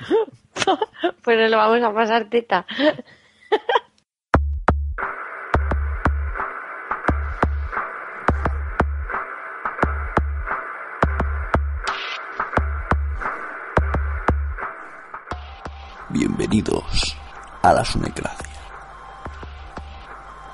[1.22, 2.66] pues lo vamos a pasar teta.
[16.08, 17.16] Bienvenidos
[17.62, 18.46] a la Sunecracia.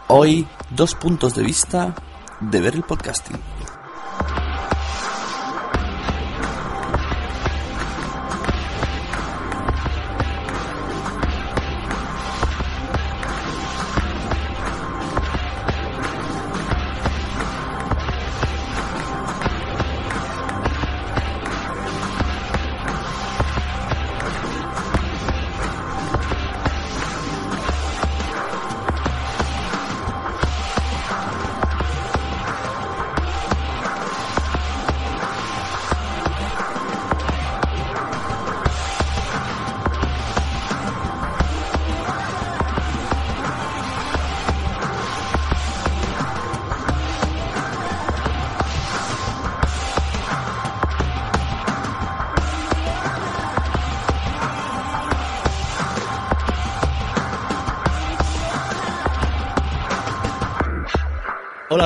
[0.06, 1.94] Hoy, dos puntos de vista
[2.40, 3.36] de ver el podcasting.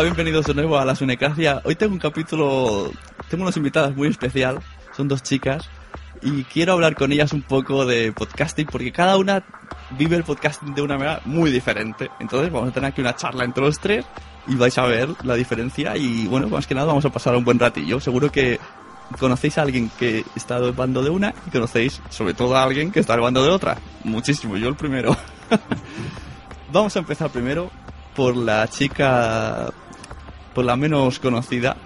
[0.02, 1.62] Bienvenidos de nuevo a la Sunecracia.
[1.64, 2.90] Hoy tengo un capítulo,
[3.30, 4.58] tengo unos invitadas muy especial,
[4.96, 5.68] son dos chicas,
[6.20, 9.44] y quiero hablar con ellas un poco de podcasting, porque cada una
[9.96, 12.10] vive el podcasting de una manera muy diferente.
[12.18, 14.04] Entonces vamos a tener aquí una charla entre los tres
[14.48, 17.44] y vais a ver la diferencia y bueno, más que nada vamos a pasar un
[17.44, 18.00] buen ratillo.
[18.00, 18.58] Seguro que
[19.20, 22.90] conocéis a alguien que está del bando de una y conocéis sobre todo a alguien
[22.90, 23.78] que está del bando de otra.
[24.02, 25.16] Muchísimo, yo el primero.
[26.72, 27.70] vamos a empezar primero
[28.14, 29.72] por la chica,
[30.54, 31.76] por la menos conocida,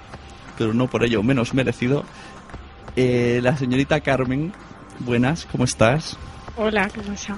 [0.59, 2.05] pero no por ello menos merecido,
[2.97, 4.53] eh, la señorita Carmen.
[5.01, 6.17] Buenas, ¿cómo estás?
[6.57, 7.37] Hola, ¿qué pasa?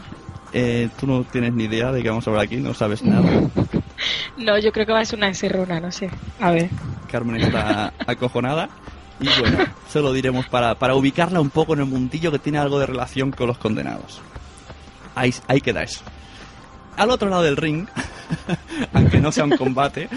[0.52, 3.28] Eh, Tú no tienes ni idea de qué vamos a hablar aquí, no sabes nada.
[4.36, 6.08] No, yo creo que va a ser una encerrona, no sé.
[6.38, 6.70] A ver.
[7.10, 8.68] Carmen está acojonada.
[9.18, 12.58] Y bueno, se lo diremos para, para ubicarla un poco en el mundillo que tiene
[12.58, 14.20] algo de relación con los condenados.
[15.16, 16.02] Ahí, ahí queda eso.
[16.96, 17.88] Al otro lado del ring,
[18.92, 20.08] aunque no sea un combate,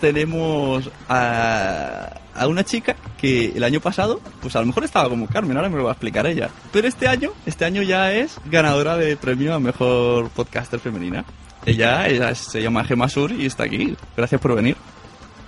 [0.00, 5.26] tenemos a, a una chica que el año pasado, pues a lo mejor estaba como
[5.26, 6.50] Carmen, ahora me lo va a explicar ella.
[6.72, 11.24] Pero este año, este año ya es ganadora de premio a mejor podcaster femenina.
[11.66, 13.96] Ella, ella se llama Gemma Sur y está aquí.
[14.16, 14.76] Gracias por venir.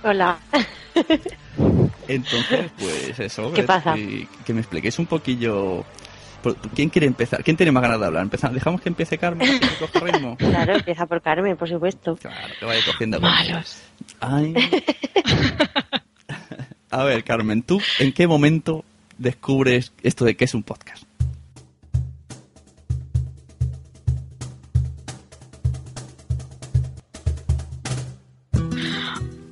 [0.03, 0.37] Hola.
[2.07, 3.51] Entonces, pues eso.
[3.53, 3.93] ¿Qué pasa?
[3.93, 5.85] Que, que me expliquéis un poquillo.
[6.41, 7.43] Por- ¿Quién quiere empezar?
[7.43, 8.23] ¿Quién tiene más ganas de hablar?
[8.23, 9.47] Empezamos, dejamos que empiece Carmen,
[9.79, 10.35] coja ritmo.
[10.39, 12.15] Claro, empieza por Carmen, por supuesto.
[12.17, 13.19] Claro, que vaya cogiendo.
[13.19, 13.81] Malos.
[14.19, 14.53] Ay.
[16.89, 18.83] A ver, Carmen, ¿tú en qué momento
[19.17, 21.03] descubres esto de que es un podcast?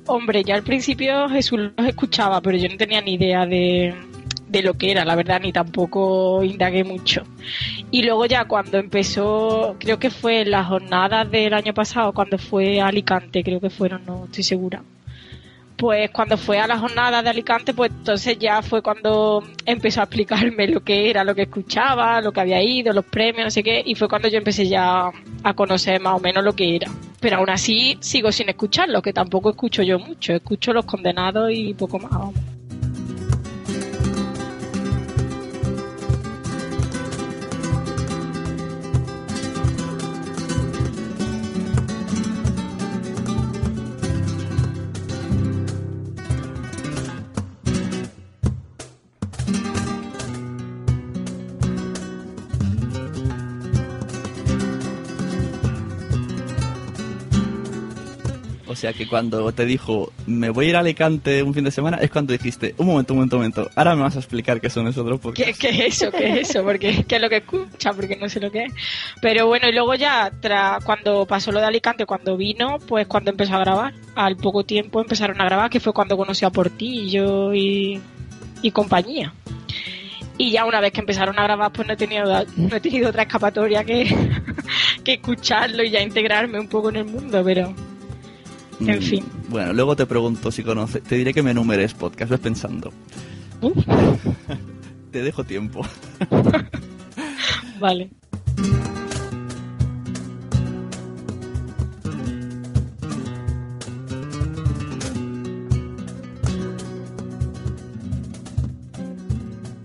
[0.06, 3.94] Hombre, ya al principio Jesús los escuchaba, pero yo no tenía ni idea de,
[4.50, 7.22] de lo que era, la verdad, ni tampoco indagué mucho.
[7.90, 12.36] Y luego ya cuando empezó, creo que fue en las jornadas del año pasado, cuando
[12.38, 14.82] fue a Alicante, creo que fueron, no estoy segura.
[15.80, 20.04] pues cuando fue a la jornada de Alicante, pues entonces ya fue cuando empezó a
[20.04, 23.62] explicarme lo que era, lo que escuchaba, lo que había ido, los premios, no sé
[23.62, 25.10] qué, y fue cuando yo empecé ya
[25.42, 26.90] a conocer más o menos lo que era.
[27.18, 31.72] Pero aún así sigo sin escucharlo, que tampoco escucho yo mucho, escucho los condenados y
[31.72, 32.34] poco más.
[58.80, 61.98] Sea que cuando te dijo, me voy a ir a Alicante un fin de semana,
[61.98, 64.70] es cuando dijiste, un momento, un momento, un momento, ahora me vas a explicar qué
[64.70, 66.10] son esos otros ¿Qué, qué es eso?
[66.10, 66.62] ¿Qué es eso?
[66.64, 68.72] Porque qué es lo que escucha, porque no sé lo que es.
[69.20, 73.30] Pero bueno, y luego ya, tra- cuando pasó lo de Alicante, cuando vino, pues cuando
[73.30, 77.54] empezó a grabar, al poco tiempo empezaron a grabar, que fue cuando conoció a Portillo
[77.54, 78.00] y,
[78.62, 79.32] y compañía.
[80.38, 82.24] Y ya una vez que empezaron a grabar, pues no he tenido,
[82.56, 84.04] no he tenido otra escapatoria que,
[85.04, 87.74] que escucharlo y ya integrarme un poco en el mundo, pero
[88.80, 89.24] en Mm, fin.
[89.48, 92.92] Bueno, luego te pregunto si conoces, te diré que me enumeres podcast, ves pensando.
[95.10, 95.82] Te dejo tiempo.
[97.80, 98.10] vale.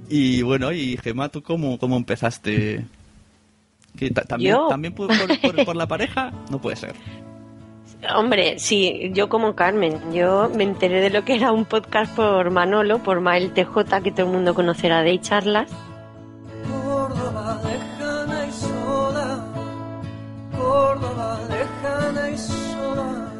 [0.10, 2.86] Y bueno, y Gemma, ¿tú cómo, cómo empezaste?
[3.98, 4.56] ¿Que ta- también.
[4.70, 6.32] ¿También por, por- por- por la pareja?
[6.52, 6.94] No puede ser.
[8.14, 12.52] Hombre, sí, yo como Carmen, yo me enteré de lo que era un podcast por
[12.52, 15.72] Manolo, por Mael TJ, que todo el mundo conocerá de charlas.
[16.84, 19.46] Córdoba lejana y sola,
[20.58, 23.32] Córdoba lejana y sola,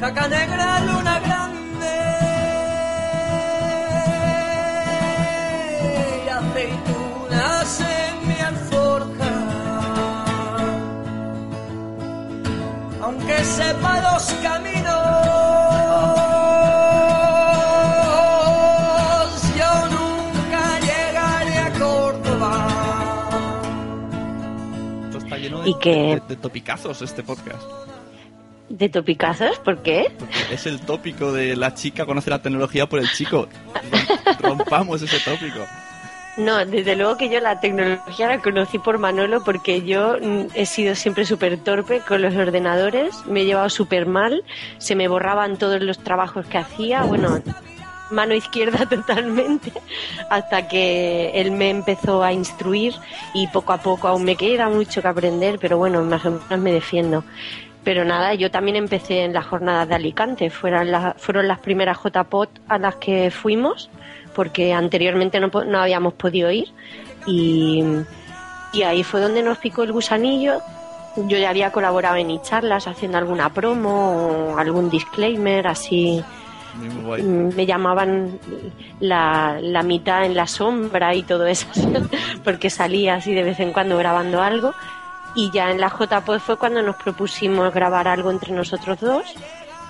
[0.00, 1.15] jaca negra, luna
[13.66, 14.86] sepa los caminos,
[19.56, 22.52] yo nunca llegaré a Córdoba.
[25.06, 27.62] Esto está lleno de, Y que- de- de topicazos este podcast.
[28.68, 29.58] ¿De topicazos?
[29.60, 30.12] ¿Por qué?
[30.18, 33.48] Porque es el tópico de la chica conoce la tecnología por el chico.
[34.40, 35.60] Rom- Rompamos ese tópico.
[36.36, 40.66] No, desde luego que yo la tecnología la conocí por Manolo porque yo mm, he
[40.66, 44.44] sido siempre súper torpe con los ordenadores, me he llevado súper mal,
[44.76, 47.40] se me borraban todos los trabajos que hacía, bueno,
[48.10, 49.72] mano izquierda totalmente,
[50.28, 52.94] hasta que él me empezó a instruir
[53.32, 56.58] y poco a poco aún me queda mucho que aprender, pero bueno, más o menos
[56.58, 57.24] me defiendo.
[57.82, 61.96] Pero nada, yo también empecé en las jornadas de Alicante, fueron, las fueron las primeras
[61.98, 63.90] JPOT a las que fuimos,
[64.36, 66.68] porque anteriormente no, no habíamos podido ir
[67.26, 67.82] y,
[68.74, 70.60] y ahí fue donde nos picó el gusanillo.
[71.16, 76.22] Yo ya había colaborado en charlas haciendo alguna promo o algún disclaimer así.
[77.02, 77.22] Muy.
[77.22, 78.38] Mm, Me llamaban
[79.00, 81.66] la, la mitad en la sombra y todo eso,
[82.44, 84.74] porque salía así de vez en cuando grabando algo.
[85.34, 89.34] Y ya en la JPod fue cuando nos propusimos grabar algo entre nosotros dos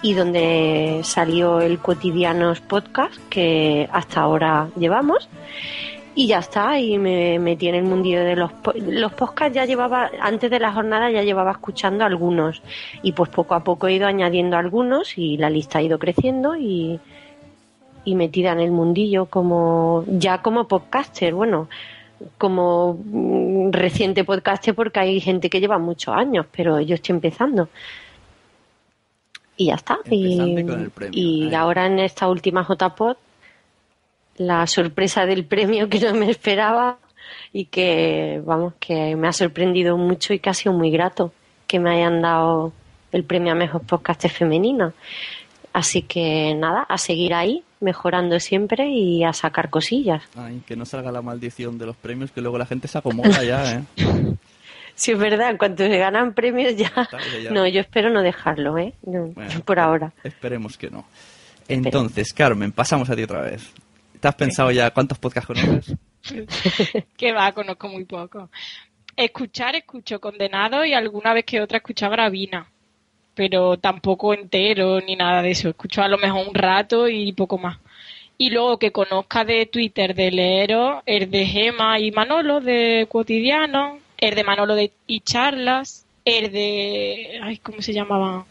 [0.03, 5.29] y donde salió el Cotidianos Podcast que hasta ahora llevamos.
[6.15, 9.55] Y ya está, y me metí en el mundillo de los, los podcasts.
[9.55, 12.63] Ya llevaba, antes de la jornada ya llevaba escuchando algunos.
[13.03, 16.57] Y pues poco a poco he ido añadiendo algunos y la lista ha ido creciendo
[16.57, 16.99] y,
[18.07, 21.69] y metida en el mundillo como, ya como podcaster, bueno,
[22.39, 27.69] como mm, reciente podcaster porque hay gente que lleva muchos años, pero yo estoy empezando.
[29.57, 29.99] Y ya está.
[30.11, 33.17] Y, premio, y ahora en esta última JPod,
[34.37, 36.99] la sorpresa del premio que no me esperaba
[37.53, 41.33] y que, vamos, que me ha sorprendido mucho y que ha sido muy grato
[41.67, 42.73] que me hayan dado
[43.13, 44.93] el premio a Mejor Podcast Femenino.
[45.73, 50.23] Así que nada, a seguir ahí, mejorando siempre y a sacar cosillas.
[50.35, 53.45] Ay, que no salga la maldición de los premios, que luego la gente se acomoda
[53.45, 53.83] ya, ¿eh?
[54.97, 56.91] Si es verdad, en cuanto se ganan premios ya...
[57.51, 58.95] No, yo espero no dejarlo, ¿eh?
[59.03, 60.13] No, Bueno, por ahora.
[60.25, 61.07] Esperemos que no.
[61.69, 63.73] Entonces, Carmen, pasamos a ti otra vez.
[64.19, 65.95] ¿Te has pensado ya cuántos podcasts conoces?
[67.17, 68.49] que va, conozco muy poco.
[69.15, 72.67] Escuchar, escucho Condenado y alguna vez que otra escucho a Gravina,
[73.35, 75.69] pero tampoco entero ni nada de eso.
[75.69, 77.79] Escucho a lo mejor un rato y poco más.
[78.39, 83.99] Y luego que conozca de Twitter de Leero, el de Gema y Manolo de Cotidiano,
[84.19, 87.41] el de Manolo de y Charlas, el de...
[87.43, 88.45] Ay, ¿cómo se llamaban?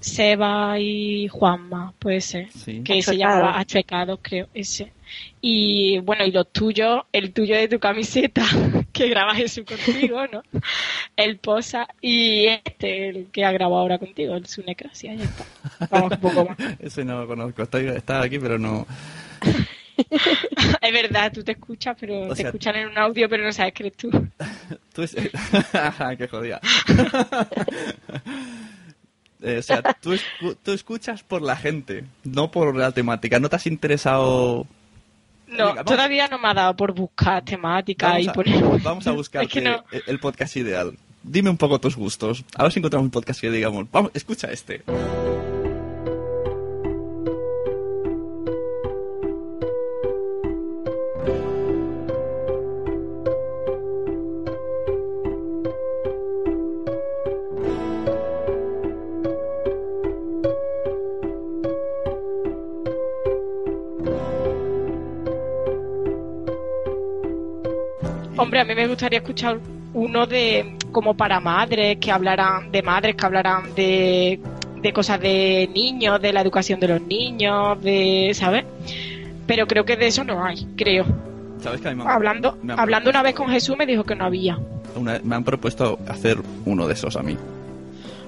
[0.00, 2.50] Seba y Juanma, puede ser.
[2.52, 2.82] Sí.
[2.82, 4.92] Que se llamaba Achuecados, creo, ese.
[5.42, 8.44] Y bueno, y los tuyos, el tuyo de tu camiseta,
[8.92, 10.42] que graba Jesús contigo, ¿no?
[11.16, 15.44] El Posa y este, el que ha grabado ahora contigo, el Sunecracia, ya está.
[15.90, 16.58] Vamos, un poco más.
[16.80, 17.62] Ese no lo conozco.
[17.62, 18.86] Está, está aquí, pero no.
[20.80, 23.52] Es verdad, tú te escuchas, pero O te sea- escuchan en un audio, pero no
[23.52, 24.10] sabes que eres tú.
[24.94, 25.14] Tú es...
[26.18, 26.60] Qué jodida.
[29.42, 33.38] Eh, o sea, tú, escu- tú escuchas por la gente, no por la temática.
[33.40, 34.66] ¿No te has interesado?
[35.46, 38.64] No, Venga, todavía no me ha dado por buscar temática Vamos y a, poner...
[38.82, 39.82] vamos a buscar Es que no.
[40.06, 40.96] el podcast ideal.
[41.22, 42.44] Dime un poco tus gustos.
[42.54, 44.82] A ver si encontramos un podcast que digamos, vamos, escucha este.
[68.70, 69.58] Mí me gustaría escuchar
[69.94, 74.40] uno de como para madres que hablaran de madres que hablaran de,
[74.80, 78.64] de cosas de niños, de la educación de los niños, de, ¿sabes?
[79.46, 81.04] Pero creo que de eso no hay, creo.
[81.60, 83.84] ¿Sabes que a mí me han- Hablando, me han hablando una vez con Jesús me
[83.86, 84.58] dijo que no había.
[84.96, 87.36] una- me han propuesto hacer uno de esos a mí.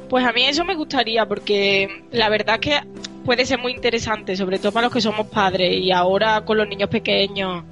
[0.08, 2.78] Pues a mí eso me gustaría porque la verdad que
[3.24, 6.68] puede ser muy interesante, sobre todo para los que somos padres y ahora con los
[6.68, 7.64] niños pequeños.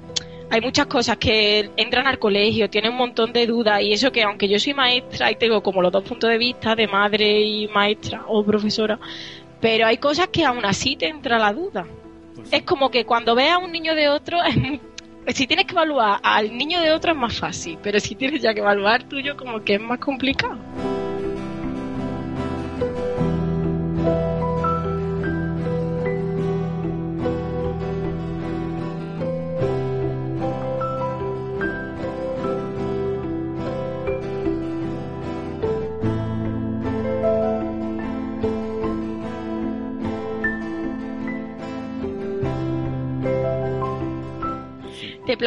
[0.51, 4.23] Hay muchas cosas que entran al colegio, tienen un montón de dudas y eso que
[4.23, 7.69] aunque yo soy maestra y tengo como los dos puntos de vista de madre y
[7.69, 8.99] maestra o profesora,
[9.61, 11.87] pero hay cosas que aún así te entra la duda.
[12.51, 14.39] Es como que cuando ves a un niño de otro,
[15.27, 18.53] si tienes que evaluar al niño de otro es más fácil, pero si tienes ya
[18.53, 20.57] que evaluar tuyo como que es más complicado.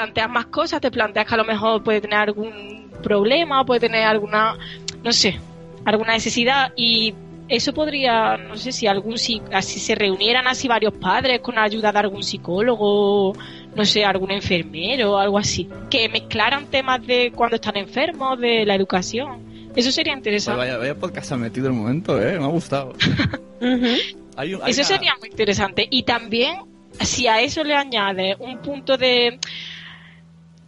[0.05, 4.05] Planteas más cosas, te planteas que a lo mejor puede tener algún problema, puede tener
[4.05, 4.57] alguna,
[5.03, 5.39] no sé,
[5.85, 7.15] alguna necesidad y
[7.49, 11.65] eso podría, no sé si algún si así se reunieran así varios padres con la
[11.65, 13.35] ayuda de algún psicólogo,
[13.75, 18.65] no sé, algún enfermero o algo así, que mezclaran temas de cuando están enfermos, de
[18.65, 19.43] la educación.
[19.77, 20.59] Eso sería Pues interesante.
[20.59, 22.39] vaya, vaya podcast ha metido el momento, ¿eh?
[22.39, 22.95] Me ha gustado.
[24.37, 25.87] Hay un- hay Eso una- sería muy interesante.
[25.91, 26.57] Y también,
[27.01, 29.39] si a eso le añade un punto de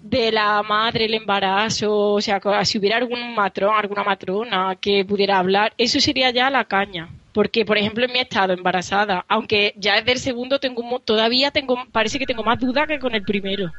[0.09, 5.39] de la madre, el embarazo, o sea, si hubiera algún matrón, alguna matrona que pudiera
[5.39, 7.09] hablar, eso sería ya la caña.
[7.33, 11.77] Porque, por ejemplo, en mi estado embarazada, aunque ya es del segundo, tengo todavía tengo,
[11.93, 13.73] parece que tengo más dudas que con el primero.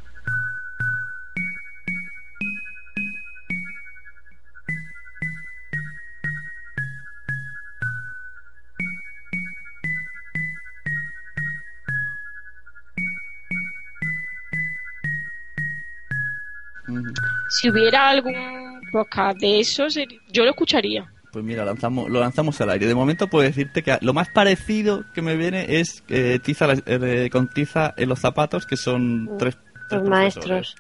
[17.50, 21.12] Si hubiera algún podcast de eso, seri- yo lo escucharía.
[21.32, 22.88] Pues mira, lanzamos, lo lanzamos al aire.
[22.88, 27.30] De momento puedo decirte que lo más parecido que me viene es eh, tiza eh,
[27.32, 29.58] con tiza en los zapatos, que son tres,
[29.90, 30.76] tres maestros.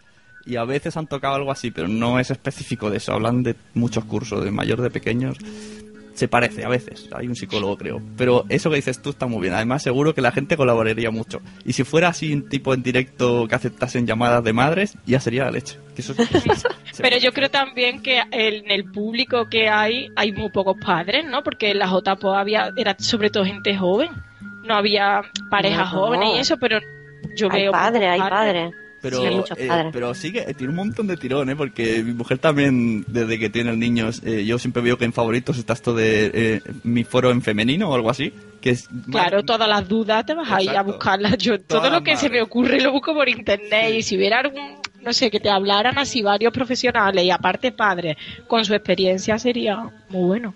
[0.45, 3.11] Y a veces han tocado algo así, pero no es específico de eso.
[3.11, 5.37] Hablan de muchos cursos, de mayor, de pequeños.
[6.17, 7.07] Se parece a veces.
[7.15, 8.01] Hay un psicólogo, creo.
[8.17, 9.53] Pero eso que dices tú está muy bien.
[9.53, 11.41] Además, seguro que la gente colaboraría mucho.
[11.63, 15.45] Y si fuera así, un tipo en directo que aceptasen llamadas de madres, ya sería
[15.45, 15.77] la leche.
[15.95, 16.67] Que eso, eso
[17.03, 21.43] Pero yo creo también que en el público que hay, hay muy pocos padres, ¿no?
[21.43, 24.09] Porque en la JPO había, era sobre todo gente joven.
[24.63, 25.21] No había
[25.51, 25.99] parejas No.
[25.99, 26.79] jóvenes y eso, pero
[27.35, 27.71] yo Hay veo.
[27.73, 28.71] padre, pocos hay padres.
[29.09, 31.55] Pero, Sí, eh, pero sigue, eh, tiene un montón de tirón, ¿eh?
[31.55, 35.57] Porque mi mujer también, desde que tiene niños, eh, yo siempre veo que en favoritos
[35.57, 38.89] está esto de eh, mi foro en femenino o algo así, que es...
[39.09, 40.91] Claro, todas las dudas te vas a ir a Exacto.
[40.93, 41.37] buscarlas.
[41.37, 44.77] Yo todo lo que se me ocurre lo busco por internet y si hubiera algún,
[45.01, 49.89] no sé, que te hablaran así varios profesionales y aparte padres con su experiencia sería
[50.09, 50.53] muy bueno.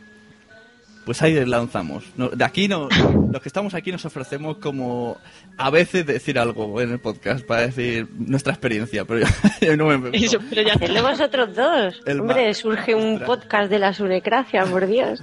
[1.11, 2.05] Pues ahí lanzamos.
[2.15, 2.87] De aquí no,
[3.33, 5.17] los que estamos aquí nos ofrecemos como
[5.57, 9.25] a veces decir algo en el podcast para decir nuestra experiencia, pero yo,
[9.61, 10.09] yo no me...
[10.17, 10.75] Eso, pero ya.
[10.75, 12.01] Hacedlo vosotros dos.
[12.05, 13.27] El Hombre, surge un Ostras.
[13.27, 15.21] podcast de la sunecracia, por Dios.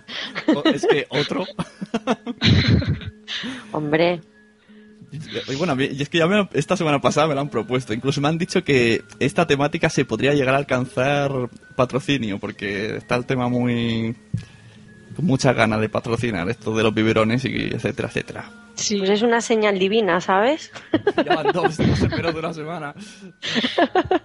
[0.67, 1.47] es que otro...
[3.73, 4.21] Hombre,
[5.51, 7.95] Y bueno, y es que ya me lo- esta semana pasada me lo han propuesto.
[7.95, 11.31] Incluso me han dicho que esta temática se podría llegar a alcanzar
[11.77, 14.15] patrocinio, porque está el tema muy...
[15.19, 18.51] con muchas ganas de patrocinar esto de los biberones y etcétera, etcétera.
[18.77, 18.99] Sí.
[18.99, 20.71] Pues es una señal divina, ¿sabes?
[21.27, 21.77] Ya van dos,
[22.09, 22.95] pero de una semana.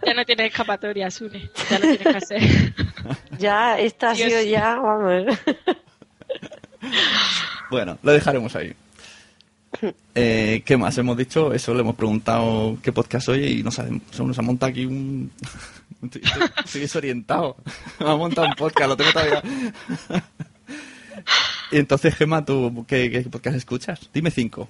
[0.06, 1.50] Ya no tienes escapatoria, Sune.
[1.72, 2.74] Ya no tienes que hacer.
[3.40, 5.36] Ya, esta ha sido ya, vamos.
[7.72, 8.72] Bueno, lo dejaremos ahí.
[10.14, 10.96] Eh, ¿Qué más?
[11.00, 13.88] Hemos dicho eso, le hemos preguntado qué podcast oye y nos ha,
[14.20, 15.32] nos ha montado aquí un...
[16.04, 17.56] Estoy, estoy- estoy desorientado.
[18.00, 19.42] Me ha montado un podcast, lo tengo todavía...
[21.78, 24.10] Entonces, Gemma, ¿tú qué, qué podcast escuchas?
[24.14, 24.68] Dime cinco.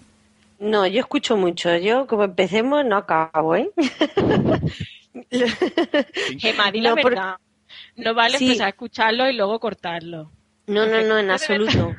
[0.59, 1.75] No, yo escucho mucho.
[1.77, 3.69] Yo, como empecemos, no acabo, ¿eh?
[6.39, 7.35] Gemma, di la No, por- verdad.
[7.95, 8.45] No vale Sí.
[8.47, 10.31] empezar a escucharlo y luego cortarlo.
[10.67, 11.95] No, no, no, en absoluto.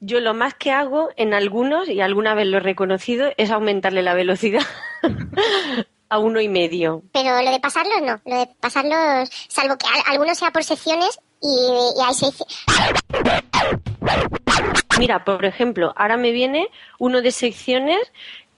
[0.00, 4.02] Yo lo más que hago en algunos, y alguna vez lo he reconocido, es aumentarle
[4.02, 4.62] la velocidad
[6.08, 7.02] a uno y medio.
[7.12, 11.18] Pero lo de pasarlos no, lo de pasarlos, salvo que al- algunos sea por secciones
[11.42, 12.56] y, y hay secciones.
[14.98, 16.68] Mira, por ejemplo, ahora me viene
[16.98, 17.98] uno de secciones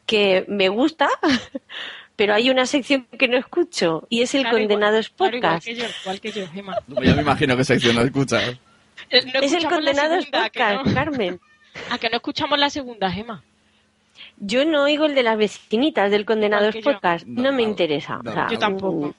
[0.07, 1.09] que me gusta,
[2.17, 5.53] pero hay una sección que no escucho y es el Claro, igual- Condenados claro, igual
[5.53, 5.67] Podcast.
[5.67, 6.77] que yo, igual que yo, Gemma.
[6.89, 8.57] Ya me imagino qué sección no escuchas.
[9.11, 10.95] Eh, no es el Condenados segunda, que Podcast, no.
[10.95, 11.41] Carmen.
[11.91, 13.43] ¿A que no escuchamos la segunda, Gemma?
[14.39, 16.75] Yo no oigo el de las vecinitas del Condenados.
[16.83, 18.21] Podcast, no, No, me no, interesa.
[18.23, 19.15] no, o sea, Yo tampoco.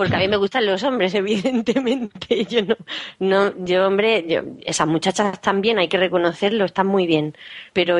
[0.00, 1.12] Porque a mí me gustan los hombres,
[1.60, 2.46] evidentemente.
[2.46, 2.74] Yo no,
[3.18, 7.36] no yo hombre, yo- esas muchachas están bien, hay que reconocerlo, están muy bien.
[7.74, 7.98] Pero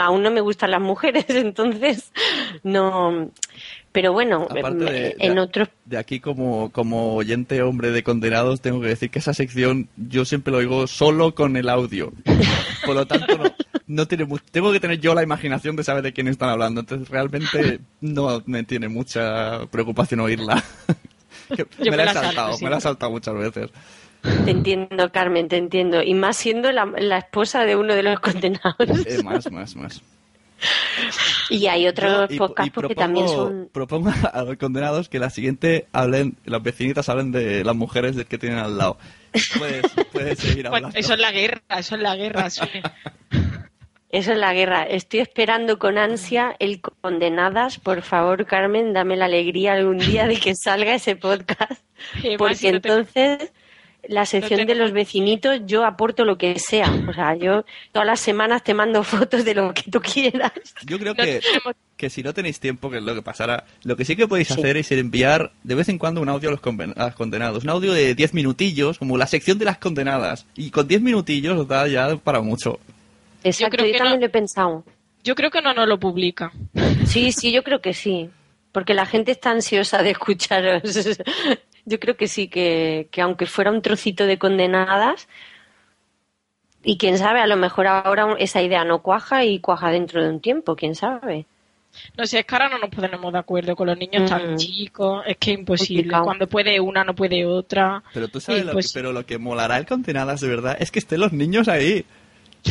[0.00, 2.10] aún no me gustan las mujeres, entonces
[2.64, 3.30] no.
[3.92, 8.60] Pero bueno, Aparte de, en de- otros de aquí como, como oyente hombre de condenados
[8.60, 12.12] tengo que decir que esa sección yo siempre lo oigo solo con el audio.
[12.84, 13.44] Por lo tanto no,
[13.86, 16.80] no tiene tengo que tener yo la imaginación de saber de quién están hablando.
[16.80, 20.62] Entonces realmente no me tiene mucha preocupación oírla.
[21.50, 22.64] Me, me la he saltado, sí.
[22.64, 23.70] me la he saltado muchas veces.
[24.44, 26.02] te entiendo, Carmen, te entiendo.
[26.02, 29.06] Y más siendo la, la esposa de uno de los condenados.
[29.06, 30.02] Eh, más, más, más.
[31.50, 33.70] Y hay otros podcasts porque también son.
[33.72, 38.38] Propongo a los condenados que la siguiente hablen, las vecinitas hablen de las mujeres que
[38.38, 38.98] tienen al lado.
[39.56, 39.82] Puedes,
[40.12, 40.98] puedes seguir Bueno, hablando.
[40.98, 42.82] eso es la guerra, eso es la guerra, Sune.
[44.10, 44.84] Eso es la guerra.
[44.84, 47.78] Estoy esperando con ansia el Condenadas.
[47.78, 51.82] Por favor, Carmen, dame la alegría algún día de que salga ese podcast.
[52.38, 53.52] Porque entonces
[54.08, 56.90] la sección de los vecinitos yo aporto lo que sea.
[57.06, 60.52] O sea, yo todas las semanas te mando fotos de lo que tú quieras.
[60.86, 61.40] Yo creo que,
[61.98, 64.48] que si no tenéis tiempo, que es lo que pasará, lo que sí que podéis
[64.48, 64.54] Sí.
[64.54, 67.64] hacer es enviar de vez en cuando un audio a los, conven- a los condenados.
[67.64, 70.46] Un audio de 10 minutillos, como la sección de las condenadas.
[70.54, 72.80] Y con 10 minutillos os da ya para mucho.
[73.44, 74.20] Exacto, creo yo, que también no.
[74.20, 74.84] lo he pensado.
[75.24, 76.52] Yo creo que no nos lo publica.
[77.06, 78.28] Sí, sí, yo creo que sí.
[78.72, 80.82] Porque la gente está ansiosa de escucharos.
[81.86, 85.26] Yo creo que sí, que, que aunque fuera un trocito de condenadas,
[86.84, 90.28] y quién sabe, a lo mejor ahora esa idea no cuaja y cuaja dentro de
[90.28, 91.46] un tiempo, quién sabe.
[92.18, 94.56] No sé, es que ahora no nos ponemos de acuerdo con los niños tan Mm.
[94.58, 95.24] chicos.
[95.26, 96.02] Es que es imposible.
[96.02, 96.24] Complicado.
[96.24, 98.02] Cuando puede una, no puede otra.
[98.12, 100.98] Pero tú sabes, lo, que, pero lo que molará el condenadas de verdad es que
[100.98, 102.04] estén los niños ahí.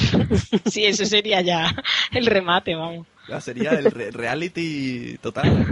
[0.65, 1.73] Sí, eso sería ya
[2.12, 3.07] el remate, vamos.
[3.27, 5.67] Ya sería el re- reality total.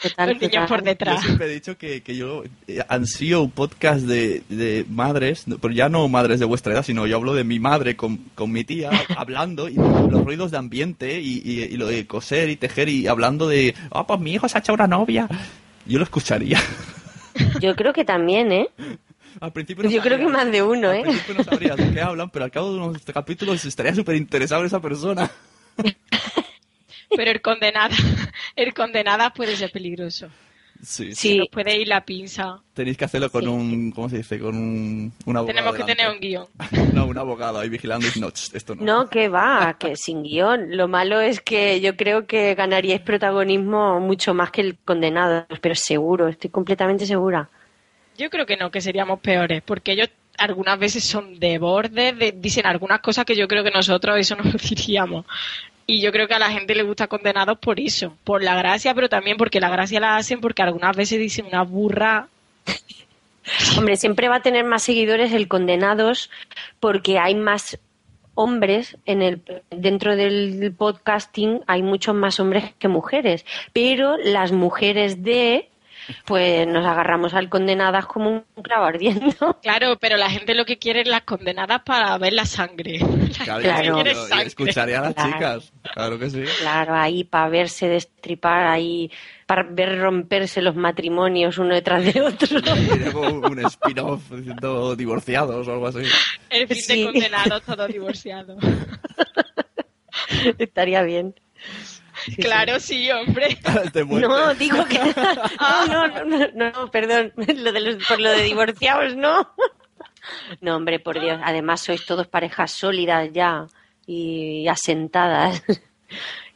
[0.00, 0.68] Total, Los niños total.
[0.68, 1.22] por Yo detrás.
[1.22, 5.88] siempre he dicho que, que yo eh, ansío un podcast de, de madres, pero ya
[5.88, 8.90] no madres de vuestra edad, sino yo hablo de mi madre con, con mi tía
[9.16, 13.06] hablando y los ruidos de ambiente y, y- y lo de coser y tejer y
[13.08, 15.28] hablando de, ah, pues mi hijo se ha hecho una novia.
[15.86, 16.60] Yo lo escucharía.
[17.60, 18.68] Yo creo que también, ¿eh?
[19.40, 21.02] Al principio no Yo creo que más de uno, al ¿eh?
[21.02, 24.64] principio no sabrías de qué hablan, pero al cabo de unos capítulos estaría súper interesado
[24.64, 25.30] esa persona.
[27.16, 27.94] Pero el condenada,
[28.56, 30.28] el condenada puede ser peligroso.
[30.82, 31.38] Sí, Sí.
[31.38, 32.58] Nos puede ir la pinza.
[32.74, 33.48] Tenéis que hacerlo con Sí.
[33.48, 34.38] un, ¿cómo se dice?
[34.38, 35.46] Con un, un abogado.
[35.56, 36.46] Tenemos que tener un guion.
[36.92, 38.82] No, un abogado ahí vigilando y no, esto no.
[38.84, 40.76] No, que va, que sin guion.
[40.76, 45.74] Lo malo es que yo creo que ganaríais protagonismo mucho más que el condenado, pero
[45.76, 47.48] seguro, estoy completamente segura.
[48.18, 52.32] Yo creo que no, que seríamos peores, porque ellos algunas veces son de borde, de-
[52.32, 55.24] dicen algunas cosas que yo creo que nosotros eso no lo diríamos.
[55.86, 58.94] Y yo creo que a la gente le gusta condenados por eso, por la gracia,
[58.94, 62.28] pero también porque la gracia la hacen porque algunas veces dicen una burra.
[63.78, 66.30] Hombre, siempre va a tener más seguidores el condenados
[66.80, 67.78] porque hay más
[68.34, 75.22] hombres en el dentro del podcasting hay muchos más hombres que mujeres, pero las mujeres
[75.22, 75.68] de
[76.26, 79.58] pues nos agarramos al condenadas como un clavo ardiendo.
[79.62, 82.98] Claro, pero la gente lo que quiere es las condenadas para ver la sangre.
[83.46, 84.46] La Claro, gente sangre.
[84.46, 85.32] escucharé a las Claro.
[85.32, 85.72] chicas.
[85.94, 86.42] Claro que sí.
[86.60, 89.10] Claro, ahí para verse destripar, ahí
[89.46, 92.58] para ver romperse los matrimonios uno detrás de otro.
[92.94, 95.98] Y luego un spin-off diciendo divorciados o algo así.
[96.50, 96.98] El fin Sí.
[97.00, 98.62] de condenados, todos divorciados.
[100.58, 101.34] Estaría bien.
[102.40, 103.58] Claro, sí, hombre.
[104.06, 104.06] Muertes.
[104.06, 104.98] No, digo que.
[105.60, 107.32] No, no, no, no, no, perdón.
[107.36, 109.50] Lo de los- por lo de divorciados, no.
[110.60, 111.40] No, hombre, por Dios.
[111.44, 113.66] Además, sois todos parejas sólidas ya
[114.06, 115.62] y asentadas.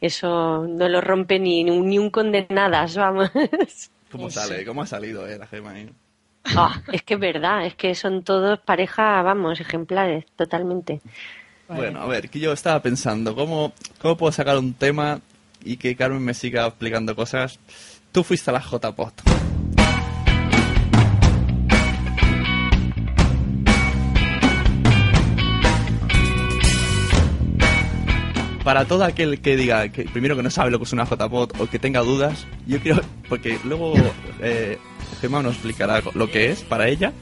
[0.01, 3.29] Eso no lo rompe ni, ni un condenadas, vamos.
[4.11, 4.65] ¿Cómo sale?
[4.65, 5.89] ¿Cómo ha salido eh, la gema ahí?
[6.55, 11.01] Ah, es que es verdad, es que son todos parejas, vamos, ejemplares, totalmente.
[11.67, 15.19] Bueno, a ver, que yo estaba pensando, ¿cómo, ¿cómo puedo sacar un tema
[15.63, 17.59] y que Carmen me siga explicando cosas?
[18.11, 19.21] Tú fuiste a la JPOT.
[28.63, 31.59] Para todo aquel que diga, que primero que no sabe lo que es una JPOT
[31.59, 33.93] o que tenga dudas, yo quiero, porque luego
[34.41, 34.77] eh,
[35.21, 37.13] Gemma nos explicará lo que es para ella,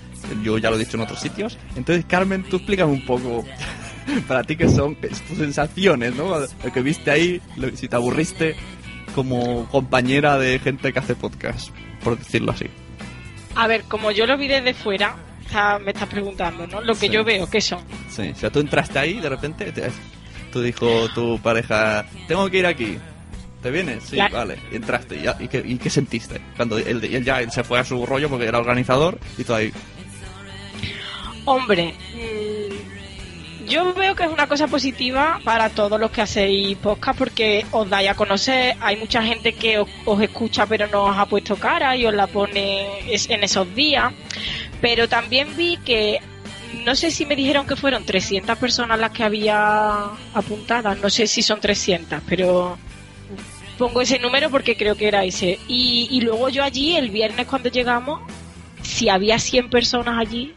[0.44, 1.58] yo ya lo he dicho en otros sitios.
[1.76, 3.46] Entonces, Carmen, tú explícame un poco
[4.28, 6.40] para ti qué son tus sensaciones, ¿no?
[6.40, 8.56] Lo que viste ahí, lo- si te aburriste
[9.16, 11.70] como compañera de gente que hace podcast,
[12.04, 12.66] por decirlo así.
[13.56, 15.16] A ver, como yo lo vi desde fuera,
[15.46, 16.82] está- me estás preguntando, ¿no?
[16.82, 17.10] Lo que Sí.
[17.10, 17.80] yo veo, ¿qué son?
[18.10, 19.90] Sí, o sea, tú entraste ahí y de repente te,
[20.52, 22.98] tú dijo tu pareja, tengo que ir aquí.
[23.64, 24.04] ¿Te vienes?
[24.04, 24.60] Sí, vale.
[24.72, 25.16] Y entraste.
[25.16, 26.40] ¿Y, ya- y qué, y qué sentiste?
[26.56, 29.54] Cuando él, él ya él se fue a su rollo porque era organizador y tú
[29.56, 29.74] ahí.
[31.46, 31.96] Hombre,
[33.68, 37.90] yo veo que es una cosa positiva para todos los que hacéis podcast porque os
[37.90, 38.76] dais a conocer.
[38.80, 42.28] Hay mucha gente que os, escucha pero no os ha puesto cara y os la
[42.28, 44.14] pone en esos días.
[44.80, 46.20] Pero también vi que,
[46.86, 51.28] no sé si me dijeron que fueron 300 personas las que había apuntadas, no sé
[51.28, 52.78] si son 300, pero
[53.78, 55.60] pongo ese número porque creo que era ese.
[55.68, 58.22] Y, y luego yo allí, el viernes cuando llegamos,
[58.82, 60.54] si había 100 personas allí,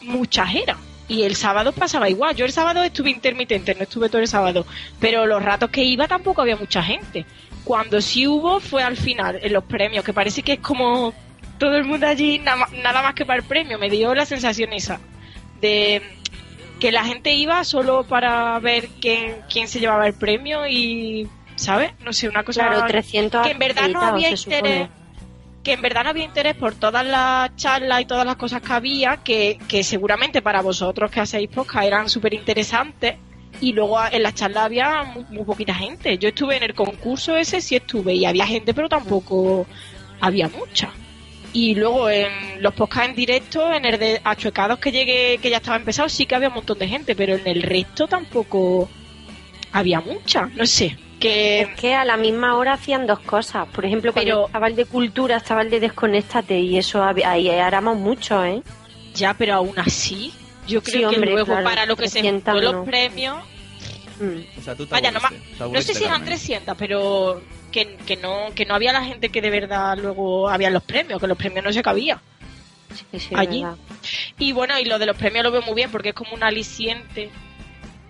[0.00, 0.85] muchas eran.
[1.08, 2.34] Y el sábado pasaba igual.
[2.34, 4.66] Yo el sábado estuve intermitente, no estuve todo el sábado.
[4.98, 7.24] Pero los ratos que iba tampoco había mucha gente.
[7.64, 11.14] Cuando sí hubo fue al final, en los premios, que parece que es como
[11.58, 13.78] todo el mundo allí, nada, más que para el premio.
[13.78, 15.00] Me dio la sensación esa
[15.60, 16.02] de
[16.80, 21.92] que la gente iba solo para ver quién, quién se llevaba el premio y, ¿sabes?
[22.04, 24.90] No sé, una cosa Claro, 300 que en verdad no había supone.
[25.66, 28.72] Que en verdad no había interés por todas las charlas y todas las cosas que
[28.72, 33.16] había, que, que seguramente para vosotros que hacéis podcast eran súper interesantes.
[33.60, 36.18] Y luego en las charlas había muy, muy poquita gente.
[36.18, 39.66] Yo estuve en el concurso ese, sí estuve, y había gente, pero tampoco
[40.20, 40.92] había mucha.
[41.52, 45.56] Y luego en los podcasts en directo, en el de Achuecados que llegué, que ya
[45.56, 48.88] estaba empezado, sí que había un montón de gente, pero en el resto tampoco
[49.72, 50.46] había mucha.
[50.54, 53.66] No sé, que Es que a la misma hora hacían dos cosas.
[53.68, 57.48] Por ejemplo, cuando Pero- estaba el de cultura, estaba el de desconéctate y eso ahí
[57.48, 58.62] éramos mucho, ¿eh?
[59.14, 60.32] Ya, pero aún así,
[60.66, 62.78] yo Sí, creo hombre, que luego claro, para lo que se 300 juntó no.
[62.78, 63.36] los premios,
[64.18, 64.58] Mm.
[64.58, 65.20] O sea, tú te vaya, no,
[65.60, 66.38] aburriste, sé si eran Carmen.
[66.38, 70.70] 300, pero que, que no que no había la gente que de verdad luego había
[70.70, 72.18] los premios, que los premios no se cabía.
[72.94, 73.62] Sí, sí, Allí.
[73.62, 73.76] verdad.
[74.38, 76.42] Y bueno, y lo de los premios lo veo muy bien porque es como un
[76.42, 77.28] aliciente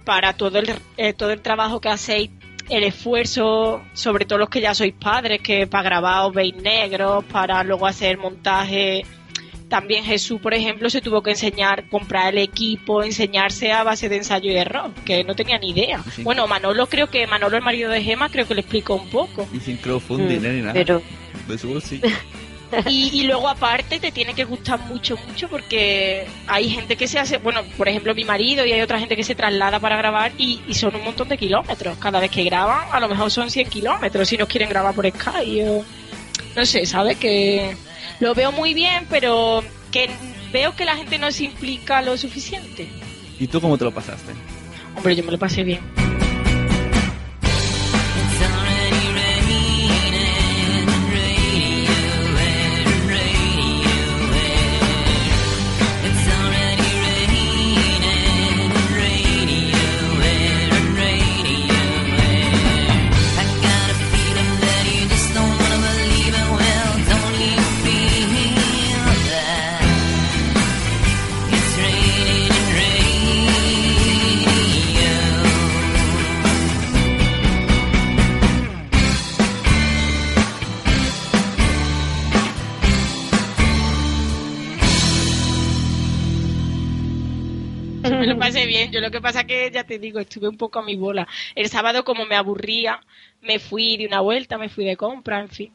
[0.05, 2.31] para todo el, eh, todo el trabajo que hacéis,
[2.69, 7.25] el esfuerzo, sobre todo los que ya sois padres, que para grabar os veis negros,
[7.25, 9.05] para luego hacer montaje.
[9.69, 14.19] También Jesús, por ejemplo, se tuvo que enseñar, comprar el equipo, enseñarse a base de
[14.19, 16.05] ensayo y error, que no tenía ni idea.
[16.19, 19.49] Bueno, Manolo creo que, Manolo el marido de Gema, creo que le explicó un poco.
[19.53, 20.73] Y sin crowdfunding Mm, eh, ni nada.
[20.73, 21.03] Pero
[21.49, 22.09] De su bolsillo.
[22.89, 27.19] Y, y luego aparte te tiene que gustar mucho, mucho porque hay gente que se
[27.19, 30.33] hace, bueno, por ejemplo mi marido y hay otra gente que se traslada para grabar
[30.39, 31.97] y, y son un montón de kilómetros.
[31.99, 35.09] Cada vez que graban, a lo mejor son 100 kilómetros si nos quieren grabar por
[35.09, 35.85] Skype o...
[36.55, 37.19] No sé, ¿sabes?
[37.19, 37.77] Que
[38.21, 40.09] lo veo muy bien, pero que
[40.53, 42.89] veo que la gente no se implica lo suficiente.
[43.39, 44.33] ¿Y tú cómo te lo pasaste?
[44.97, 46.06] Hombre, yo me lo pasé bien.
[89.27, 91.27] Pasa que, ya te digo, estuve un poco a mi bola.
[91.57, 93.01] El sábado, como me aburría,
[93.43, 95.73] me fui de una vuelta, me fui de compra, en fin.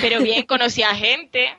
[0.00, 1.54] Pero bien, conocí a gente.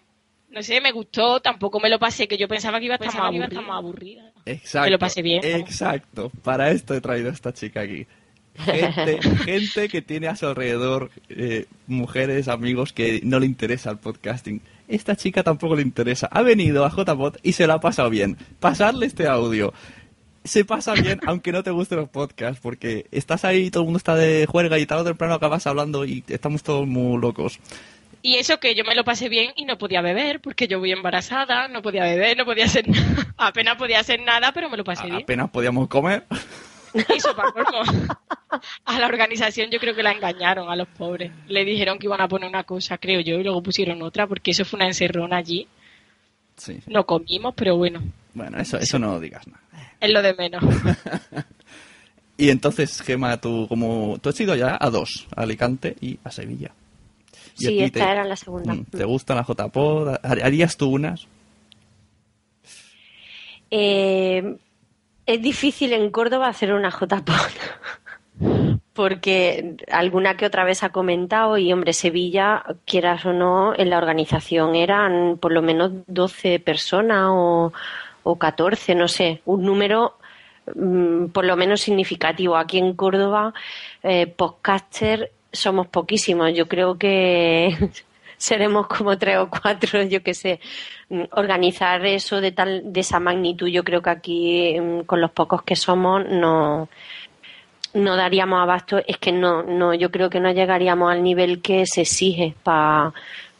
[0.49, 1.39] No sé, me gustó.
[1.41, 3.61] Tampoco me lo pasé, que yo pensaba que iba a estar más aburrida.
[3.61, 4.31] más aburrida.
[4.45, 4.85] Exacto.
[4.85, 5.41] Me lo pasé bien.
[5.43, 6.31] Exacto.
[6.43, 8.07] Para esto he traído a esta chica aquí.
[8.55, 13.97] Gente, gente que tiene a su alrededor eh, mujeres, amigos que no le interesa el
[13.97, 14.61] podcasting.
[14.87, 16.27] Esta chica tampoco le interesa.
[16.31, 18.37] Ha venido a JBot y se lo ha pasado bien.
[18.59, 19.71] Pasarle este audio.
[20.43, 23.97] Se pasa bien aunque no te gusten los podcasts, porque estás ahí, todo el mundo
[23.97, 27.59] está de juerga y tarde o temprano acabas hablando y estamos todos muy locos.
[28.21, 30.93] Y eso que yo me lo pasé bien y no podía beber, porque yo voy
[30.93, 33.33] embarazada, no podía beber, no podía hacer nada.
[33.37, 35.23] Apenas podía hacer nada, pero me lo pasé bien.
[35.23, 36.23] Apenas podíamos comer.
[36.93, 37.51] Eso para
[38.85, 41.31] A la organización yo creo que la engañaron a los pobres.
[41.47, 44.51] Le dijeron que iban a poner una cosa, creo yo, y luego pusieron otra, porque
[44.51, 45.67] eso fue una encerrona allí.
[46.55, 46.79] Sí.
[46.85, 48.01] No comimos, pero bueno.
[48.33, 49.61] Bueno, eso, eso no digas nada.
[49.99, 50.63] Es lo de menos.
[52.37, 56.31] y entonces, Gema, tú, como, tú has ido ya a dos, a Alicante y a
[56.31, 56.71] Sevilla.
[57.53, 58.73] sí, esta era la segunda.
[58.73, 60.15] Mm, ¿Te gusta la JPod?
[60.23, 61.27] ¿Harías tú unas?
[63.71, 64.57] Eh,
[65.25, 67.33] es difícil en Córdoba hacer una JPOD.
[68.93, 73.97] porque alguna que otra vez ha comentado y hombre Sevilla quieras o no en la
[73.97, 77.73] organización eran por lo menos 12 personas o,
[78.23, 80.17] o 14 no sé un número
[80.75, 83.53] mm, por lo menos significativo aquí en Córdoba
[84.03, 87.75] eh, podcaster somos poquísimos yo creo que
[88.43, 90.59] seremos como tres o cuatro, yo qué sé.
[91.09, 95.31] Mm, organizar eso de tal, de esa magnitud, yo creo que aquí, mm, con los
[95.31, 96.89] pocos que somos, no,
[97.93, 99.01] no daríamos abasto.
[99.07, 103.13] Es que no, no, yo creo que no llegaríamos al nivel que se exige para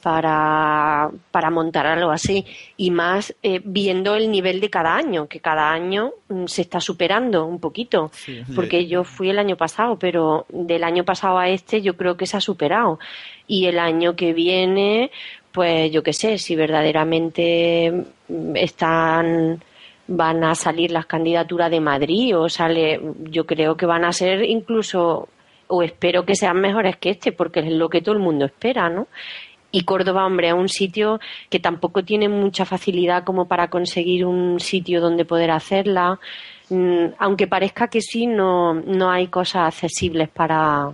[0.04, 2.46] para, para montar algo así.
[2.76, 6.82] Y más eh, viendo el nivel de cada año, que cada año mm, se está
[6.82, 8.12] superando un poquito,
[8.54, 12.28] porque yo fui el año pasado, pero del año pasado a este yo creo que
[12.28, 13.00] se ha superado.
[13.48, 15.10] Y el año que viene,
[15.54, 19.64] pues yo qué sé, si verdaderamente mm, están
[20.06, 24.44] van a salir las candidaturas de Madrid o sale, yo creo que van a ser
[24.44, 25.30] incluso
[25.68, 28.90] o espero que sean mejores que este, porque es lo que todo el mundo espera,
[28.90, 29.08] ¿no?
[29.76, 34.60] Y Córdoba, hombre, es un sitio que tampoco tiene mucha facilidad como para conseguir un
[34.60, 36.20] sitio donde poder hacerla.
[36.70, 40.92] Mm, aunque parezca que sí, no, no hay cosas accesibles para,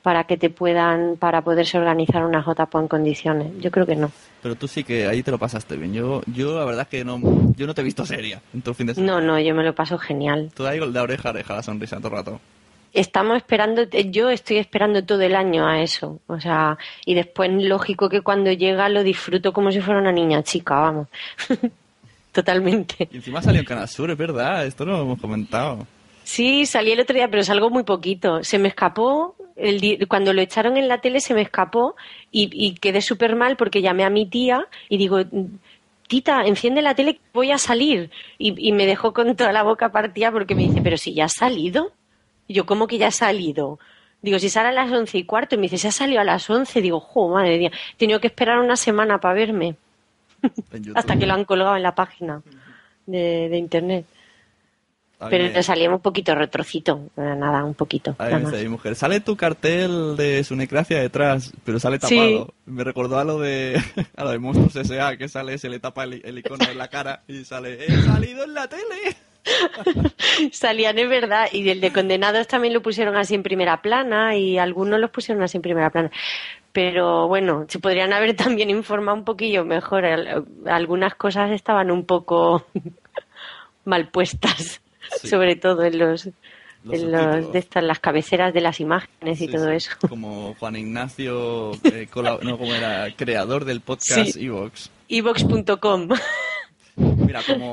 [0.00, 3.52] para que te puedan, para poderse organizar una JPO en condiciones.
[3.60, 4.10] Yo creo que no.
[4.42, 5.92] Pero tú sí que ahí te lo pasaste bien.
[5.92, 7.20] Yo, yo la verdad es que no,
[7.56, 9.20] yo no te he visto seria en tu fin de semana.
[9.20, 10.50] No, no, yo me lo paso genial.
[10.54, 12.40] Tú ahí con la oreja, oreja, la sonrisa todo el rato
[12.92, 16.20] estamos esperando, yo estoy esperando todo el año a eso.
[16.26, 20.42] O sea, y después lógico que cuando llega lo disfruto como si fuera una niña
[20.42, 21.08] chica, vamos.
[22.32, 23.08] Totalmente.
[23.10, 25.86] Y encima salió en Canal Sur, es verdad, esto no lo hemos comentado.
[26.22, 28.42] Sí, salí el otro día, pero salgo muy poquito.
[28.42, 31.94] Se me escapó, el cuando lo echaron en la tele se me escapó
[32.32, 35.20] y, quedé súper mal porque llamé a mi tía y digo,
[36.08, 38.10] Tita, enciende la tele, voy a salir.
[38.38, 41.26] Y, y me dejó con toda la boca partida porque me dice, pero si ya
[41.26, 41.92] has salido.
[42.48, 43.78] Y yo, ¿cómo que ya ha salido?
[44.22, 46.24] Digo, si sale a las once y cuarto, y me dice, se ha salido a
[46.24, 46.80] las once.
[46.80, 49.76] Digo, jo, madre mía, he tenido que esperar una semana para verme.
[50.94, 52.42] Hasta que lo han colgado en la página
[53.06, 54.06] de, internet.
[55.30, 58.14] Pero le salía un poquito retrocito, nada, un poquito.
[58.18, 58.96] Ahí mujer.
[58.96, 62.52] Sale tu cartel de Sunecracia detrás, pero sale tapado.
[62.66, 63.80] Me recordó a lo de
[64.16, 66.88] a lo de Monstruos S.A., que sale, se le tapa el, el icono en la
[66.88, 69.16] cara y sale, ¡he salido en la tele!
[70.52, 71.48] Salían, es verdad.
[71.52, 75.42] Y el de condenados también lo pusieron así en primera plana y algunos los pusieron
[75.42, 76.10] así en primera plana.
[76.72, 80.04] Pero bueno, se podrían haber también informado un poquillo mejor.
[80.66, 82.66] Algunas cosas estaban un poco
[83.84, 84.80] mal puestas,
[85.22, 86.26] sobre todo en los,
[86.90, 89.92] en los de estas, las cabeceras de las imágenes y todo eso.
[90.08, 92.08] Como Juan Ignacio, eh,
[92.42, 94.90] no, como era creador del podcast Evox.
[95.08, 96.08] Evox.com.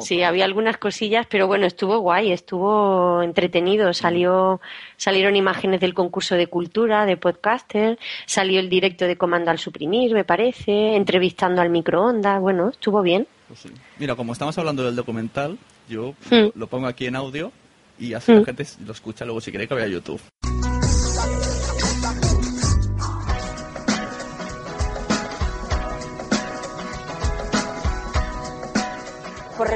[0.02, 3.94] Sí, había algunas cosillas, pero bueno, estuvo guay, estuvo entretenido.
[3.94, 4.60] Salió,
[4.98, 10.14] salieron imágenes del concurso de cultura, de podcaster, salió el directo de Comando al Suprimir,
[10.14, 13.28] me parece, entrevistando al microondas, bueno, estuvo bien.
[13.48, 13.68] Pues
[14.00, 15.58] Mira, como estamos hablando del documental,
[15.88, 16.50] yo hmm.
[16.56, 17.52] lo pongo aquí en audio
[18.00, 18.46] y así la hmm.
[18.46, 20.22] gente lo escucha luego si quiere que vea YouTube.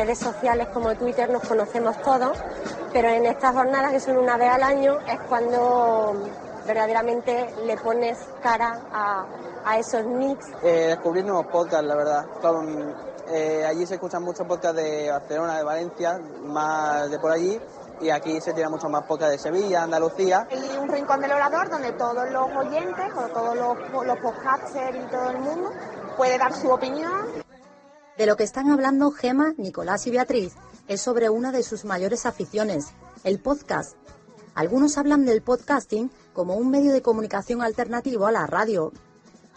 [0.07, 2.37] Redes sociales como Twitter nos conocemos todos,
[2.93, 6.15] pero en estas jornadas que son una vez al año es cuando
[6.65, 8.79] verdaderamente le pones cara
[9.65, 10.47] a, esos nicks.
[10.63, 12.25] Eh, descubrir nuevos podcasts, la verdad.
[12.41, 12.95] Con
[13.27, 17.59] eh, allí se escuchan muchos podcasts de Barcelona, de Valencia, más de por allí,
[17.99, 20.47] y aquí se tira mucho más podcast de Sevilla, Andalucía.
[20.49, 25.11] Hay un rincón del orador donde todos los oyentes o todos los, los podcasters y
[25.11, 25.73] todo el mundo
[26.15, 27.45] puede dar su opinión.
[28.17, 30.55] De lo que están hablando Gema, Nicolás y Beatriz
[30.87, 32.87] es sobre una de sus mayores aficiones,
[33.23, 33.95] el podcast.
[34.55, 38.91] Algunos hablan del podcasting como un medio de comunicación alternativo a la radio.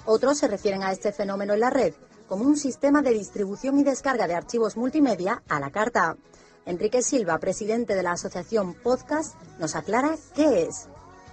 [0.05, 1.95] Otros se refieren a este fenómeno en la red
[2.29, 6.19] como un sistema de distribución y descarga de archivos multimedia a la carta.
[6.67, 10.87] Enrique Silva, presidente de la asociación Podcast, nos aclara qué es.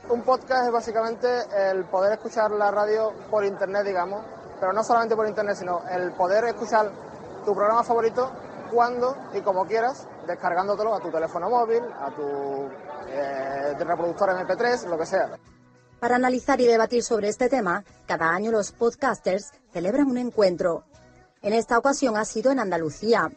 [0.10, 1.28] Un podcast es básicamente
[1.72, 4.24] el poder escuchar la radio por internet, digamos,
[4.62, 7.07] pero no solamente por internet, sino el poder escuchar
[7.48, 8.30] tu programa favorito
[8.74, 12.68] cuando y como quieras, descargándotelo a tu teléfono móvil, a tu
[13.08, 15.40] eh, reproductor MP3, lo que sea.
[15.98, 20.84] Para analizar y debatir sobre este tema, cada año los podcasters celebran un encuentro.
[21.42, 23.32] En esta ocasión ha sido en Andalucía.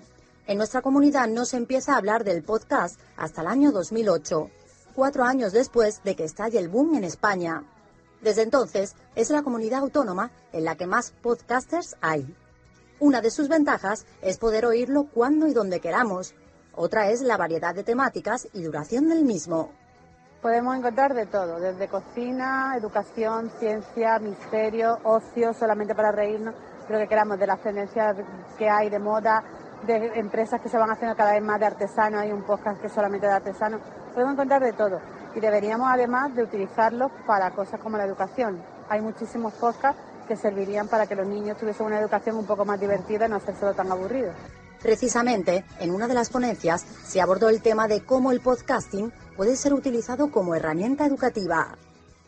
[0.49, 4.51] En nuestra comunidad no se empieza a hablar del podcast hasta el año 2008,
[4.96, 7.62] cuatro años después de que estalle el boom en España.
[8.23, 12.27] Desde entonces es la comunidad autónoma en la que más podcasters hay.
[13.01, 16.35] Una de sus ventajas es poder oírlo cuando y donde queramos.
[16.75, 19.71] Otra es la variedad de temáticas y duración del mismo.
[20.43, 26.55] Podemos encontrar de todo, desde cocina, educación, ciencia, misterio, ocio, solamente para reírnos,
[26.91, 28.17] lo que queramos, de las tendencias
[28.59, 29.45] que hay de moda,
[29.87, 32.89] de empresas que se van haciendo cada vez más de artesanos, hay un podcast que
[32.89, 33.81] es solamente de artesanos,
[34.13, 35.01] podemos encontrar de todo.
[35.35, 38.63] Y deberíamos además de utilizarlos para cosas como la educación.
[38.91, 42.79] Hay muchísimos podcasts que servirían para que los niños tuviesen una educación un poco más
[42.79, 44.31] divertida y no hacérselo tan aburrido.
[44.81, 49.57] Precisamente, en una de las ponencias se abordó el tema de cómo el podcasting puede
[49.57, 51.77] ser utilizado como herramienta educativa.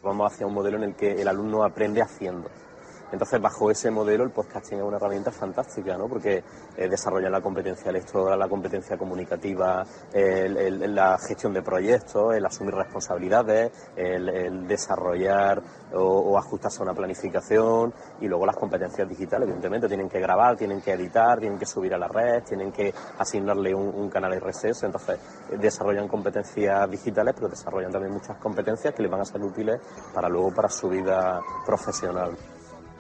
[0.03, 2.51] Vamos hacia un modelo en el que el alumno aprende haciendo.
[3.13, 6.09] Entonces, bajo ese modelo, el podcasting es una herramienta fantástica, ¿no?
[6.09, 6.43] Porque
[6.77, 13.71] eh, desarrolla la competencia lectora, la competencia comunicativa, la gestión de proyectos, el asumir responsabilidades,
[13.97, 19.89] el, desarrollar o, ajustarse a una planificación y luego las competencias digitales, evidentemente.
[19.89, 23.75] Tienen que grabar, tienen que editar, tienen que subir a la red, tienen que asignarle
[23.75, 24.85] un, un canal RSS.
[24.85, 25.19] Entonces,
[25.51, 29.81] eh, desarrollan competencias digitales, pero desarrollan también muchas competencias que les van a ser útiles
[30.15, 32.37] para luego para su vida profesional.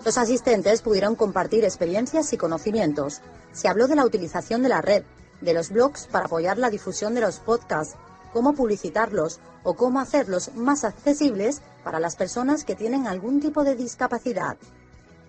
[0.05, 3.21] Los asistentes pudieron compartir experiencias y conocimientos.
[3.53, 5.05] Se habló de la utilización de la red,
[5.41, 7.95] de los blogs para apoyar la difusión de los podcasts,
[8.33, 13.77] cómo publicitarlos o cómo hacerlos más accesibles para las personas que tienen algún tipo de
[13.77, 14.57] discapacidad.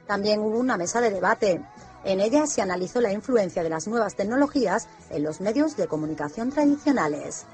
[0.07, 1.61] También hubo una mesa de debate.
[2.03, 6.51] En ella se analizó la influencia de las nuevas tecnologías en los medios de comunicación
[6.51, 7.45] tradicionales.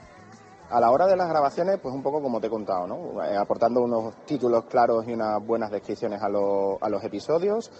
[0.69, 3.23] A la hora de las grabaciones, pues un poco como te he contado, ¿no?
[3.23, 7.71] Eh, aportando unos títulos claros y unas buenas descripciones a, a los episodios,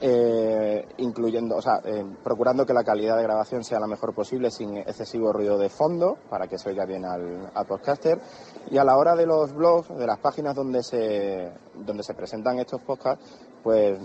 [0.00, 4.50] eh, incluyendo, o sea, eh, procurando que la calidad de grabación sea la mejor posible
[4.50, 8.18] sin excesivo ruido de fondo para que se oiga bien al, al, podcaster.
[8.70, 12.58] Y a la hora de los blogs, de las páginas donde se, donde se presentan
[12.58, 13.22] estos podcasts,
[13.62, 13.98] pues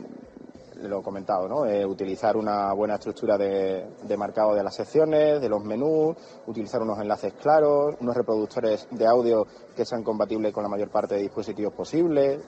[0.81, 1.65] lo he comentado, ¿no?
[1.65, 6.15] Eh, utilizar una buena estructura de, de, marcado de las secciones, de los menús,
[6.47, 11.15] utilizar unos enlaces claros, unos reproductores de audio que sean compatibles con la mayor parte
[11.15, 12.39] de dispositivos posibles.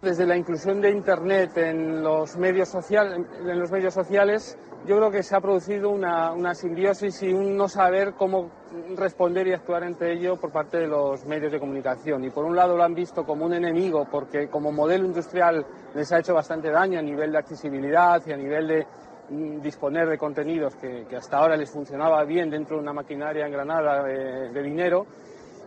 [0.00, 5.10] Desde la inclusión de Internet en los medios, social, en los medios sociales, yo creo
[5.10, 8.50] que se ha producido una, una, simbiosis y un no saber cómo
[8.96, 12.24] responder y actuar entre ello por parte de los medios de comunicación.
[12.24, 15.64] Y por un lado lo han visto como un enemigo porque como modelo industrial
[15.94, 18.86] les ha hecho bastante daño a nivel de accesibilidad y a nivel de
[19.30, 24.02] mm, disponer de contenidos que, hasta ahora les funcionaba bien dentro de una maquinaria engranada
[24.04, 25.06] de, de dinero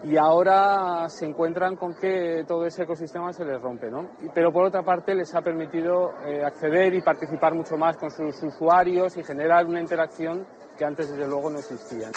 [0.03, 4.09] y ahora se encuentran con que todo ese ecosistema se les rompe, ¿no?
[4.33, 8.41] Pero por otra parte les ha permitido eh, acceder y participar mucho más con sus
[8.41, 10.45] usuarios y generar una interacción
[10.77, 12.09] que antes desde luego no existía.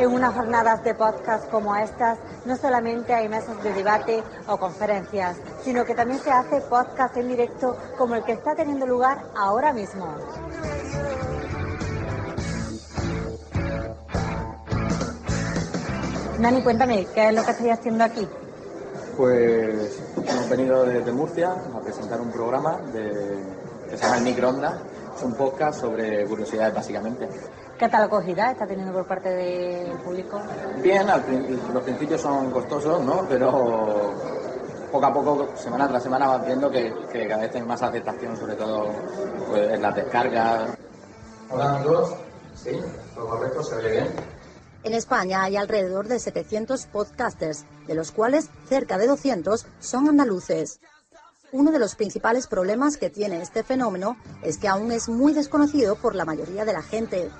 [0.00, 5.36] En unas jornadas de podcast como estas, no solamente hay mesas de debate o conferencias,
[5.62, 9.74] sino que también se hace podcast en directo como el que está teniendo lugar ahora
[9.74, 10.06] mismo.
[16.38, 18.26] Nani, cuéntame, ¿qué es lo que estáis haciendo aquí?
[19.18, 24.80] Pues hemos venido desde Murcia a presentar un programa que se llama El Microondas.
[25.14, 27.28] Es un podcast sobre curiosidades, básicamente.
[27.80, 30.38] ¿Qué tal acogida está teniendo por parte del público?
[30.82, 31.24] Bien, al,
[31.72, 33.24] los principios son costosos, ¿no?
[33.26, 34.12] Pero
[34.92, 38.36] poco a poco, semana tras semana, vas viendo que, que cada vez hay más aceptación,
[38.36, 38.86] sobre todo
[39.48, 40.76] pues, en las descargas.
[41.48, 42.14] Hola amigos,
[42.54, 42.78] sí,
[43.14, 44.08] todo correcto, se oye bien.
[44.82, 50.80] En España hay alrededor de 700 podcasters, de los cuales cerca de 200 son andaluces.
[51.52, 55.96] Uno de los principales problemas que tiene este fenómeno es que aún es muy desconocido
[55.96, 57.30] por la mayoría de la gente.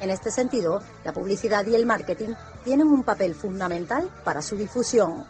[0.00, 2.34] En este sentido, la publicidad y el marketing
[2.64, 5.26] tienen un papel fundamental para su difusión.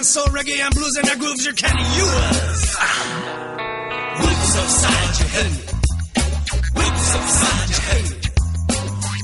[0.00, 2.62] And soul reggae and blues and the grooves you can use.
[4.16, 5.52] Whips upside your head.
[6.72, 8.08] Whips upside your head.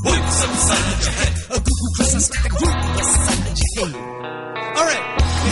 [0.04, 1.34] Whips upside your head.
[1.48, 3.96] A Google Cressa's like the groove upside your head.
[4.76, 5.04] All right,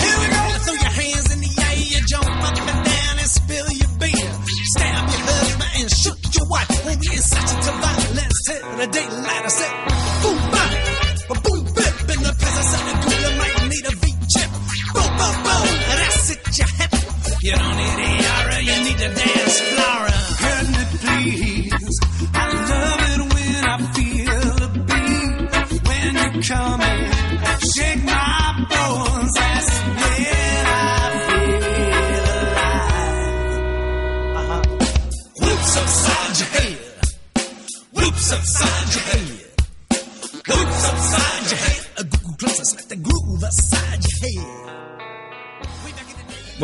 [0.05, 0.43] here we go.
[0.61, 4.29] Throw your hands in the air, you jump up and down and spill your beer.
[4.77, 6.69] Stab your husband and shoot your wife.
[6.85, 9.45] When we incite you to violence till the daylight.
[9.45, 9.94] I said,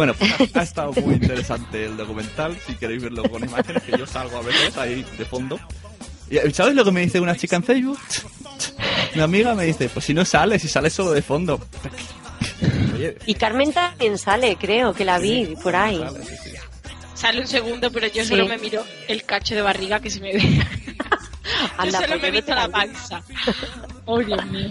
[0.00, 2.56] Bueno, pues ha, ha estado muy interesante el documental.
[2.66, 5.60] Si queréis verlo con imágenes, que yo salgo a veces ahí de fondo.
[6.30, 7.98] Y, ¿Sabes lo que me dice una chica en Facebook?
[9.14, 11.60] Mi amiga me dice, pues si no sales, si sales solo de fondo.
[12.94, 16.02] Oye, Y Carmen también sale, creo, que la vi por ahí.
[17.12, 18.30] Sale un segundo, pero yo Sí.
[18.30, 20.40] solo me miro el cacho de barriga que se me ve.
[20.40, 20.62] yo
[21.76, 23.22] Anda, solo pues me he yo visto la panza.
[24.06, 24.70] Oh, Dios mío.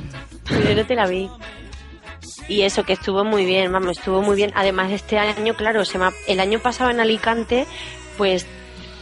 [0.50, 1.30] Yo no te la vi.
[2.48, 4.52] Y eso, que estuvo muy bien, vamos, estuvo muy bien.
[4.56, 7.68] Además, este año, claro, se el año pasado en Alicante,
[8.18, 8.46] pues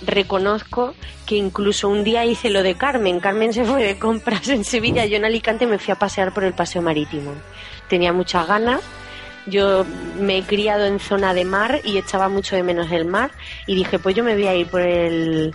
[0.06, 0.94] reconozco
[1.26, 3.20] que incluso un día hice lo de Carmen.
[3.20, 5.06] Carmen se fue de compras en Sevilla.
[5.06, 7.34] Yo en Alicante me fui a pasear por el paseo marítimo.
[7.90, 8.82] Tenía muchas ganas.
[9.46, 9.86] Yo
[10.20, 13.32] me he criado en zona de mar y echaba mucho de menos el mar.
[13.66, 15.54] Y dije, pues yo me voy a ir por el.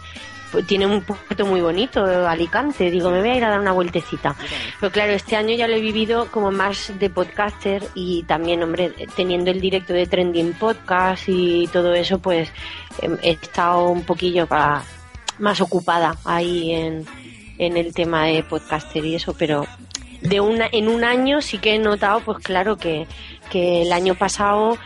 [0.67, 2.91] Tiene un puerto muy bonito, Alicante.
[2.91, 4.35] Digo, me voy a ir a dar una vueltecita.
[4.81, 8.93] Pero claro, este año ya lo he vivido como más de podcaster y también, hombre,
[9.17, 12.51] teniendo el directo de Trending Podcast y todo eso, pues
[13.01, 14.47] em, he estado un poquillo
[15.39, 17.07] más ocupada ahí en,
[17.59, 19.67] en el tema de podcaster y eso, pero
[20.23, 23.07] de una, en un año sí que he notado, pues claro, que,
[23.51, 24.79] que el año pasado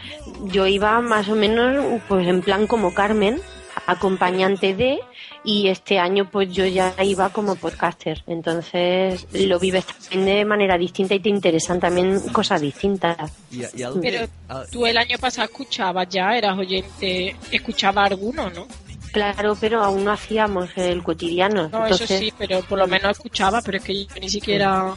[0.45, 3.41] yo iba más o menos pues en plan como Carmen,
[3.87, 4.99] acompañante de,
[5.45, 8.23] y este año pues yo ya iba como podcaster.
[8.27, 13.33] Entonces lo vives también de manera distinta y te interesan también cosas distintas.
[13.51, 17.37] ¿Y, a- y a dónde- Pero a- tú el año pasado escuchabas ya, eras oyente,
[17.51, 18.67] escuchaba alguno, ¿no?
[19.13, 21.69] Claro, pero aún no hacíamos el cotidiano.
[21.69, 24.95] No, Entonces, eso sí, pero por lo menos escuchaba, pero es que yo ni siquiera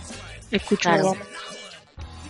[0.51, 0.89] escucho.
[0.89, 1.13] Claro.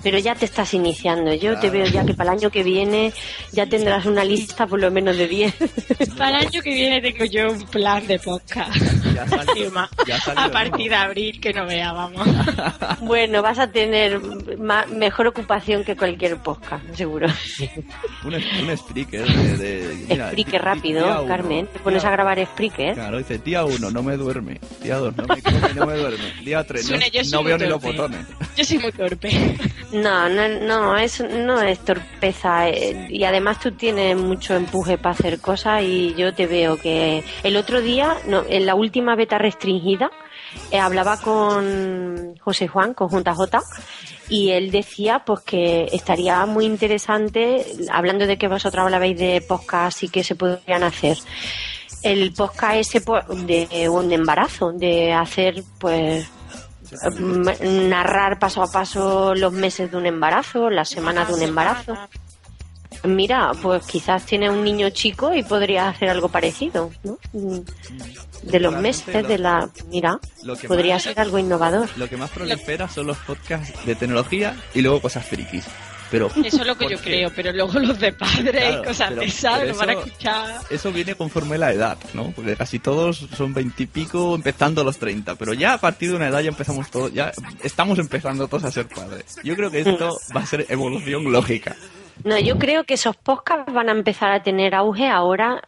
[0.03, 1.33] Pero ya te estás iniciando.
[1.33, 3.11] Yo te veo ya que para el año que viene
[3.51, 5.53] ya tendrás una lista por lo menos de 10.
[6.17, 8.75] Para el año que viene tengo yo un plan de podcast.
[8.75, 10.53] Encima, ya salió a uno.
[10.53, 12.27] partir de abril, que no vea, vamos.
[13.01, 14.19] bueno, vas a tener
[14.57, 17.27] ma- mejor ocupación que cualquier podcast, seguro.
[18.23, 19.57] un, un Spreaker de...
[19.57, 21.67] de mira, rápido, uno, Carmen.
[21.67, 22.93] Te pones a grabar Spreaker.
[22.95, 24.59] Claro, dice, día 1, no me duerme.
[24.81, 26.33] Día 2, no me come, no me duerme.
[26.43, 27.97] Día 3, no, Sune, no veo ni los torpe.
[27.97, 28.25] botones.
[28.57, 29.57] Yo soy muy torpe.
[29.91, 32.69] No, no, no, es, no es torpeza.
[32.69, 37.23] eh, Y además tú tienes mucho empuje para hacer cosas y yo te veo que
[37.43, 40.11] el otro día, no, en la última beta restringida,
[40.71, 43.59] eh, hablaba con José Juan, con Junta J,
[44.29, 50.03] y él decía pues que estaría muy interesante, hablando de que vosotros hablabais de podcast
[50.03, 51.17] y que se podrían hacer,
[52.03, 56.27] el podcast ese po- de un embarazo, de hacer pues
[57.61, 61.97] narrar paso a paso los meses de un embarazo, las semanas de un embarazo.
[63.03, 67.17] Mira, pues quizás tiene un niño chico y podría hacer algo parecido, ¿no?
[67.31, 67.59] Mm,
[68.43, 69.69] De los meses, de la...
[69.87, 71.87] Mira, Lo que podría ser algo innovador.
[71.95, 75.65] Lo que más prolifera son los podcasts de tecnología y luego cosas frikis.
[76.11, 79.09] Pero Eso es lo que yo creo, pero luego los de padres Claro, y cosas
[79.09, 80.61] pero- de esas lo van a escuchar.
[80.69, 82.31] Eso viene conforme la edad, ¿no?
[82.31, 86.27] Porque casi todos son veintipico empezando a los 30, pero ya a partir de una
[86.27, 87.31] edad ya empezamos todos, ya
[87.63, 89.35] estamos empezando todos a ser padres.
[89.43, 91.75] Yo creo que esto va a ser evolución lógica.
[92.23, 95.61] No, yo creo que esos podcasts van a empezar a tener auge ahora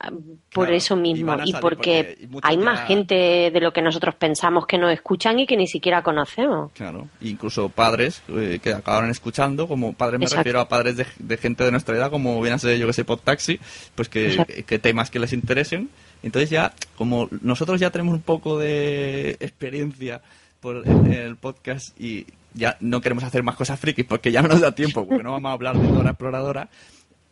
[0.54, 3.16] por Claro, eso mismo y, porque, hay más ya- gente
[3.52, 6.72] de lo que nosotros pensamos que nos escuchan y que ni siquiera conocemos.
[6.74, 10.40] Claro, incluso padres eh, que acabaron escuchando, como padres me Exacto.
[10.42, 12.94] refiero a padres de, de gente de nuestra edad, como viene a ser yo que
[12.94, 13.60] sé, Podtaxi,
[13.96, 15.90] pues que, que temas que les interesen.
[16.24, 20.22] Entonces ya, como nosotros ya tenemos un poco de experiencia
[20.60, 24.48] por en el podcast y ya no queremos hacer más cosas frikis porque ya no
[24.50, 26.70] nos da tiempo, porque no vamos a hablar de Dora Exploradora,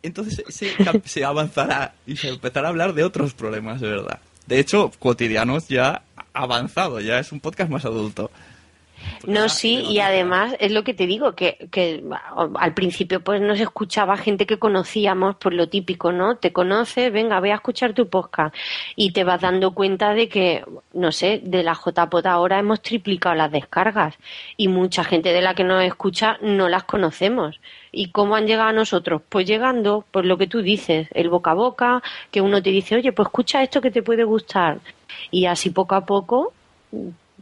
[0.03, 4.19] entonces se, se- se avanzará y se empezará a hablar de otros problemas de verdad.
[4.47, 8.31] De hecho, cotidianos ya ha avanzado, ya es un podcast más adulto.
[9.27, 12.03] No, sí, y además es lo que te digo, que, que
[12.55, 16.37] al principio pues nos escuchaba gente que conocíamos por lo típico, ¿no?
[16.37, 18.55] Te conoces, venga, voy a escuchar tu podcast
[18.95, 20.63] y te vas dando cuenta de que,
[20.93, 24.15] no sé, de la JPOT ahora hemos triplicado las descargas
[24.55, 27.59] y mucha gente de la que nos escucha no las conocemos.
[27.91, 29.21] ¿Y cómo han llegado a nosotros?
[29.27, 32.95] Pues llegando, por lo que tú dices, el boca a boca, que uno te dice,
[32.95, 34.79] oye, pues escucha esto que te puede gustar.
[35.31, 36.53] Y así poco a poco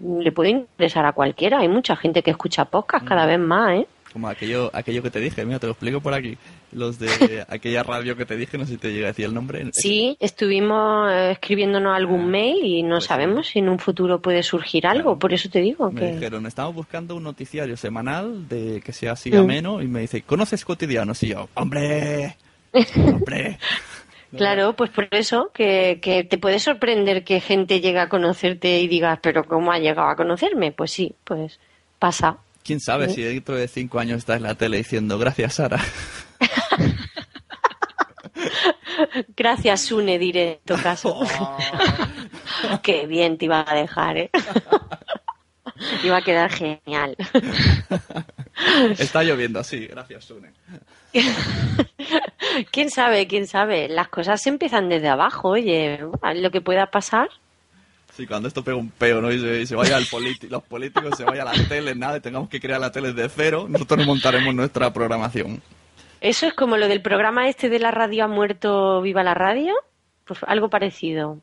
[0.02, 1.60] le puede interesar a cualquiera.
[1.60, 3.88] Hay mucha gente que escucha podcast cada vez más, ¿eh?
[4.14, 6.38] Como aquello, aquello que te dije, mira, te lo explico por aquí.
[6.72, 7.08] Los de
[7.50, 9.64] aquella radio que te dije, no sé si te llega a decir el nombre.
[9.74, 14.88] Sí, estuvimos eh, escribiéndonos algún mail y no sabemos si en un futuro puede surgir
[14.88, 15.20] algo.
[15.20, 16.12] Por eso te digo Me que...
[16.14, 19.38] dijeron, estamos buscando un noticiario semanal de que sea así Mm.
[19.38, 21.22] ameno y me dice, ¿conoces cotidianos?
[21.24, 22.38] Y yo, ¡hombre!
[22.96, 23.60] ¡Hombre!
[24.36, 28.88] Claro, pues por eso que, que te puede sorprender que gente llegue a conocerte y
[28.88, 30.72] digas, pero ¿cómo ha llegado a conocerme?
[30.74, 31.60] Pues sí, pues
[32.00, 32.38] pasa.
[32.64, 33.16] ¿Quién sabe Sí.
[33.16, 35.80] si dentro de cinco años estás en la tele diciendo, gracias Sara?
[39.36, 41.20] Gracias, Sune, diré en tu caso.
[42.84, 44.30] Qué bien te iba a dejar, ¿eh?
[46.04, 47.16] iba a quedar genial.
[48.98, 50.52] Está lloviendo, sí, gracias Sune.
[52.72, 53.28] ¿Quién sabe?
[53.28, 53.88] ¿Quién sabe?
[53.88, 56.00] Las cosas se empiezan desde abajo, oye,
[56.36, 57.30] lo que pueda pasar.
[58.16, 59.32] Sí, cuando esto pega un peo, ¿no?
[59.32, 60.08] Y se, y se vaya al
[60.50, 63.30] los políticos, se vaya a la tele, nada, y tengamos que crear la tele de
[63.30, 65.62] cero, nosotros montaremos nuestra programación.
[66.20, 69.76] Eso es como lo del programa este de la radio ha muerto, viva la radio,
[70.26, 71.42] pues algo parecido.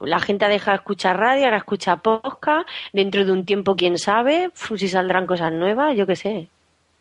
[0.00, 3.98] La gente ha dejado de escuchar radio, ahora escucha podcast, dentro de un tiempo quién
[3.98, 6.48] sabe, si saldrán cosas nuevas, yo qué sé.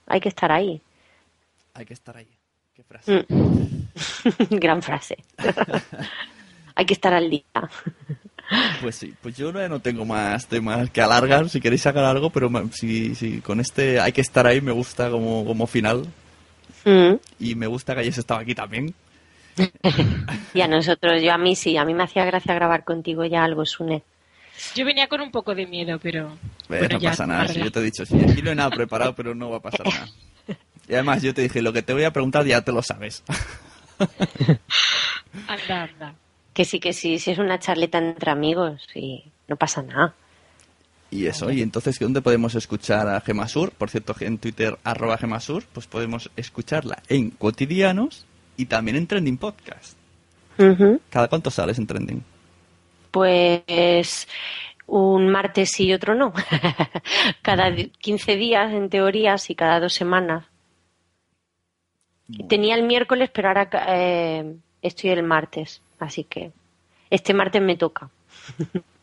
[0.07, 0.81] Hay que estar ahí.
[1.73, 2.27] Hay que estar ahí.
[2.73, 3.25] Qué frase.
[3.27, 3.87] Mm.
[4.57, 5.17] Gran frase.
[6.75, 7.43] Hay que estar al día.
[8.81, 12.49] Pues sí, pues yo no, tengo más temas que alargar, si queréis sacar algo, pero
[12.71, 16.05] si, si con este hay que estar ahí, me gusta como, como final.
[16.85, 17.15] Mm.
[17.39, 18.93] Y me gusta que hayas estado aquí también.
[20.53, 23.43] Y a nosotros, yo a mí sí, a mí me hacía gracia grabar contigo ya
[23.43, 24.03] algo, Sune.
[24.76, 26.30] Yo venía con un poco de miedo, pero...
[26.30, 26.38] Eh,
[26.70, 28.72] bueno, no ya, pasa nada, si yo te he dicho, sí, aquí no hay nada
[28.72, 30.08] preparado, pero no va a pasar nada.
[30.88, 33.24] Y además yo te dije, lo que te voy a preguntar ya te lo sabes.
[35.47, 36.16] Anda, anda.
[36.53, 40.16] Que sí, que sí, si es una charleta entre amigos y no pasa nada.
[41.12, 43.72] Y eso, y entonces, ¿dónde podemos escuchar a Gemasur?
[43.72, 48.26] Por cierto, en Twitter, arroba Gemasur, pues podemos escucharla en Cotidianos
[48.58, 49.95] y también en Trending Podcast.
[51.10, 52.24] ¿Cada cuánto sales en Trending?
[53.12, 54.28] Pues
[54.88, 56.34] un martes sí y otro no.
[57.41, 60.45] cada di- 15 días en teoría, sí, cada dos semanas.
[62.49, 66.51] Tenía el miércoles, pero ahora eh, estoy el martes, así que
[67.10, 68.10] este martes me toca.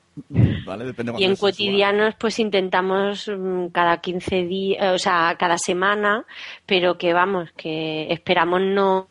[0.64, 0.84] ¿Vale?
[0.84, 6.24] Depende de Y en cotidianos pues intentamos mm, cada 15 días, o sea, cada semana,
[6.66, 9.08] pero que vamos, que esperamos no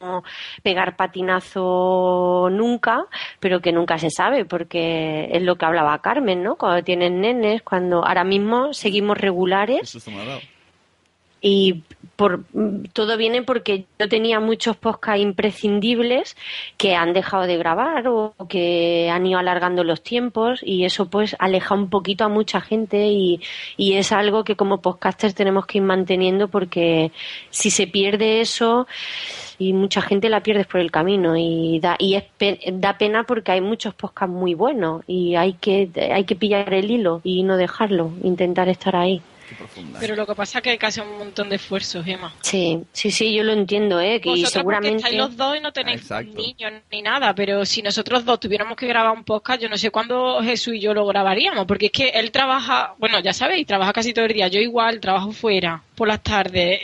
[0.61, 3.05] pegar patinazo nunca,
[3.39, 6.55] pero que nunca se sabe, porque es lo que hablaba Carmen, ¿no?
[6.55, 10.39] Cuando tienen nenes, cuando ahora mismo seguimos regulares Qué susto me ha dado.
[11.45, 11.83] Y
[12.15, 12.45] por
[12.93, 16.37] todo viene porque yo tenía muchos podcasts imprescindibles
[16.77, 21.35] que han dejado de grabar o que han ido alargando los tiempos y eso pues
[21.39, 23.41] aleja un poquito a mucha gente y,
[23.77, 27.11] es algo que como podcasters tenemos que ir manteniendo porque
[27.49, 28.87] si se pierde eso
[29.59, 32.23] y mucha gente la pierdes por el camino y da y es
[32.73, 36.89] da pena porque hay muchos podcasts muy buenos y hay que hay que pillar el
[36.89, 39.21] hilo y no dejarlo intentar estar ahí
[39.99, 42.33] Pero lo que pasa es que hay que hacer un montón de esfuerzos, Emma.
[42.41, 44.19] Sí, sí, sí, yo lo entiendo, ¿eh?
[44.21, 44.97] Que Vosotros seguramente...
[44.97, 46.33] estáis los dos y no tenéis Exacto.
[46.35, 49.91] niños ni nada, pero si nosotros dos tuviéramos que grabar un podcast, yo no sé
[49.91, 53.93] cuándo Jesús y yo lo grabaríamos, porque es que él trabaja, bueno, ya sabéis, trabaja
[53.93, 56.81] casi todo el día, yo igual, trabajo fuera, por las tardes,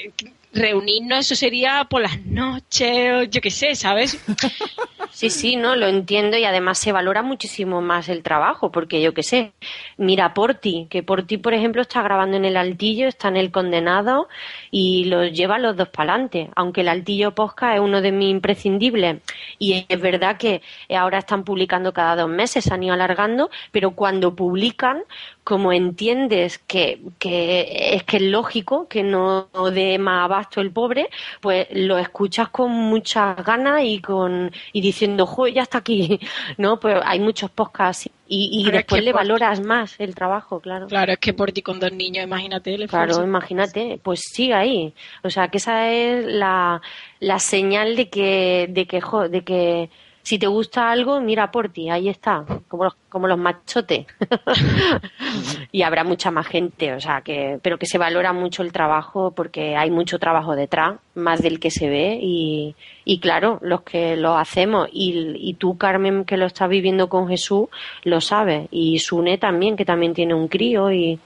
[0.60, 4.20] reunirnos, eso sería por las noches, yo qué sé, ¿sabes?
[5.12, 9.14] Sí, sí, no, lo entiendo y además se valora muchísimo más el trabajo, porque yo
[9.14, 9.53] qué sé,
[9.97, 14.30] mira Porti, que Porti, por ejemplo, está grabando en el Altillo, está en el Condenado
[14.70, 18.30] y los lleva los dos para adelante, aunque el Altillo Posca es uno de mis
[18.30, 19.18] imprescindibles
[19.57, 20.62] y es verdad que
[20.95, 25.03] ahora están publicando cada dos meses, se han ido alargando, pero cuando publican,
[25.49, 31.09] como entiendes que, que es que es lógico que no dé más abasto el pobre,
[31.41, 36.19] pues lo escuchas con muchas ganas y con y diciendo, jo, ya está aquí,
[36.59, 36.79] ¿no?
[36.79, 40.59] Pues hay muchos podcasts y, y Pero es después que le valoras más el trabajo,
[40.59, 40.85] claro.
[40.85, 43.15] Claro, es que por ti con dos niños, imagínate esfuerzo.
[43.15, 44.93] Claro, imagínate, pues sigue ahí.
[45.23, 46.79] O sea, que esa es la,
[47.19, 49.89] la señal de que, de que, jo, de que
[50.24, 54.05] si te gusta algo, mira por ti, ahí está, como los, como los machotes.
[55.72, 59.32] y habrá mucha más gente, o sea, que, pero que se valora mucho el trabajo
[59.32, 64.15] porque hay mucho trabajo detrás, más del que se ve y, y claro, los que
[64.15, 67.67] lo hacemos y, y tú, Carmen, que lo estás viviendo con Jesús,
[68.03, 71.20] lo sabes y Sune también, que también tiene un crío y,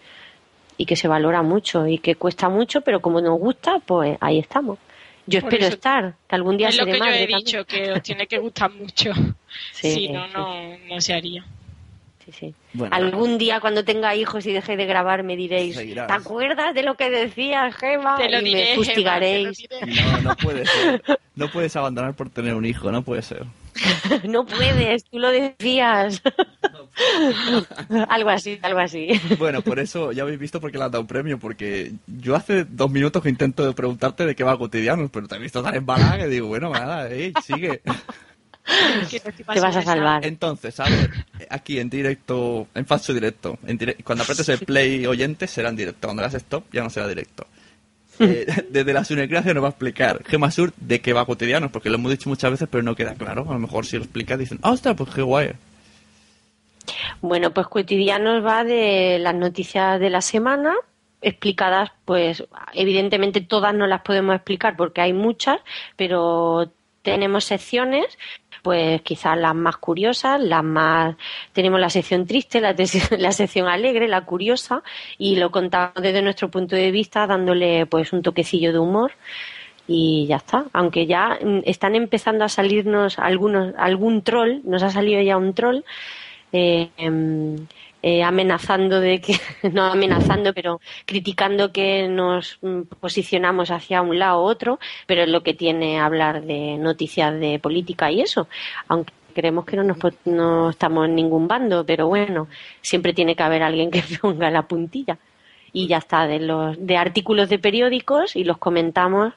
[0.78, 4.39] y que se valora mucho y que cuesta mucho, pero como nos gusta, pues ahí
[4.39, 4.80] estamos.
[5.26, 7.39] Yo Por espero eso- estar, que algún día es lo que yo madre he también.
[7.39, 9.13] dicho, que os tiene que gustar mucho.
[9.71, 10.32] Sí, si no, sí.
[10.34, 11.45] no, no se haría.
[12.26, 12.55] Sí, sí.
[12.74, 16.07] Bueno, Algún día cuando tenga hijos y deje de grabar me diréis, Seguirás.
[16.07, 18.15] ¿te acuerdas de lo que decías, Gema?
[18.17, 19.67] Te lo y diré, me Gema, fustigaréis.
[19.86, 21.03] No, no puede ser.
[21.36, 23.43] No puedes abandonar por tener un hijo, no puede ser.
[24.24, 26.21] no puedes, tú lo decías.
[28.09, 29.09] algo así, algo así.
[29.38, 32.36] Bueno, por eso ya habéis visto por qué le han dado un premio, porque yo
[32.36, 35.76] hace dos minutos que intento preguntarte de qué va cotidianos, pero te he visto tan
[35.76, 37.09] embalada que digo, bueno, nada,
[37.45, 37.82] sigue.
[39.53, 40.26] Te vas a salvar.
[40.26, 41.11] Entonces, a ver,
[41.49, 46.07] aquí en directo, en falso directo, en cuando apretes el play oyente será en directo,
[46.07, 47.45] cuando le das stop ya no será directo.
[48.20, 51.89] Eh, desde la Sunecracia nos va a explicar Gema Sur de qué va cotidianos, porque
[51.89, 53.45] lo hemos dicho muchas veces, pero no queda claro.
[53.49, 55.51] A lo mejor si lo explicas dicen, ah, ostras, pues qué guay.
[57.22, 60.74] Bueno, pues cotidianos va de las noticias de la semana
[61.24, 62.43] explicadas, pues
[62.74, 65.59] evidentemente todas no las podemos explicar porque hay muchas,
[65.95, 68.05] pero tenemos secciones,
[68.64, 71.16] pues quizás las más curiosas, las más
[71.51, 72.74] tenemos la sección triste, la,
[73.20, 74.82] la sección alegre, la curiosa
[75.20, 79.11] y lo contamos desde nuestro punto de vista dándole pues un toquecillo de humor
[79.86, 80.66] y ya está.
[80.74, 85.53] Aunque ya mm, están empezando a salirnos algunos algún troll, nos ha salido ya un
[85.53, 85.84] troll
[86.53, 87.68] eh, em,
[88.06, 89.39] eh, amenazando de que,
[89.72, 94.78] no amenazando, pero criticando que nos mm, posicionamos hacia un lado u otro,
[95.08, 98.49] pero es lo que tiene hablar de noticias de política y eso,
[98.89, 102.49] aunque creemos que no nos no estamos en ningún bando, pero bueno,
[102.82, 105.18] siempre tiene que haber alguien que ponga la puntilla.
[105.72, 109.34] Y ya está, de los de artículos de periódicos y los comentamos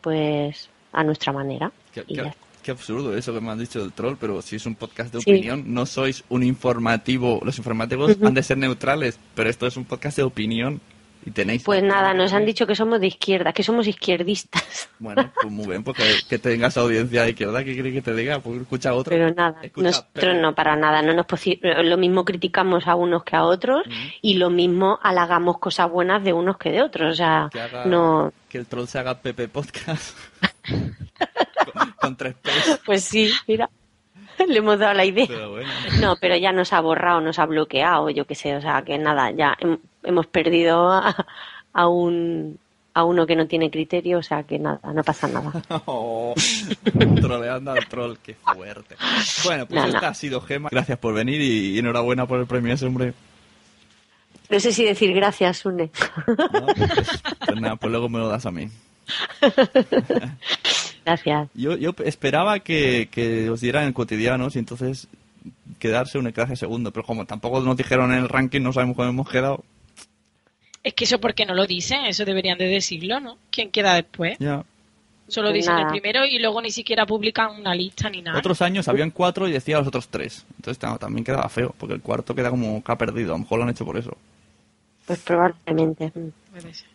[0.00, 1.70] pues a nuestra manera.
[2.08, 2.34] Y ya
[2.68, 5.22] qué absurdo eso que me han dicho del troll, pero si es un podcast de
[5.22, 5.30] Sí.
[5.30, 7.40] opinión, no sois un informativo.
[7.42, 8.26] Los informativos Ujú.
[8.26, 10.78] han de ser neutrales, pero esto es un podcast de opinión
[11.24, 11.62] y tenéis.
[11.64, 14.88] Pues nada, nos han dicho que somos de izquierda, que somos izquierdistas.
[15.00, 18.40] Bueno, pues muy bien, porque que tengas audiencia de izquierda, ¿qué quiere que te diga?
[18.40, 19.10] Pues escucha a otro.
[19.16, 21.26] Pero nada, Escucha, nosotros pero- no para nada, no nos
[21.62, 23.84] lo mismo criticamos a unos que a otros
[24.22, 27.84] y lo mismo halagamos cosas buenas de unos que de otros, o sea, que haga-
[27.86, 30.16] no, que el troll se haga Pepe Podcast
[30.68, 32.80] con, con tres P's.
[32.84, 33.68] pues sí, mira,
[34.48, 35.26] le hemos dado la idea.
[35.26, 35.68] Pero bueno.
[36.00, 38.98] No, pero ya nos ha borrado, nos ha bloqueado, yo qué sé, o sea, que
[38.98, 41.26] nada, ya hem- hemos perdido a,
[41.72, 42.58] a un
[42.94, 45.52] a uno que no tiene criterio, o sea, que nada, no pasa nada.
[45.86, 46.34] Oh,
[47.20, 48.96] troleando al troll, qué fuerte.
[49.44, 50.06] Bueno, pues No, esta no.
[50.08, 50.68] ha sido Gema.
[50.72, 53.14] Gracias por venir y, y enhorabuena por el premio ese, hombre.
[54.50, 55.90] No sé si decir gracias, Une.
[57.46, 58.68] Pues nada, pues luego me lo das a mí.
[61.04, 61.48] Gracias.
[61.54, 65.08] Yo, yo esperaba que, que os dieran el cotidianos y entonces
[65.78, 69.08] quedarse una clase segundo, pero como tampoco nos dijeron en el ranking, no sabemos cómo
[69.08, 69.64] hemos quedado.
[70.84, 73.38] Es que eso porque no lo dicen, eso deberían de decirlo, ¿no?
[73.50, 74.36] ¿Quién queda después?
[74.38, 74.64] Ya.
[75.26, 75.90] Solo Pues dicen el nada.
[75.92, 78.38] primero y luego ni siquiera publican una lista ni nada.
[78.38, 80.46] Otros años habían cuatro y decía los otros tres.
[80.56, 83.34] Entonces ta- también quedaba feo, porque el cuarto queda como que ha perdido.
[83.34, 84.16] A lo mejor lo han hecho por eso.
[85.06, 86.10] Pues probablemente.
[86.50, 86.88] Puede ser.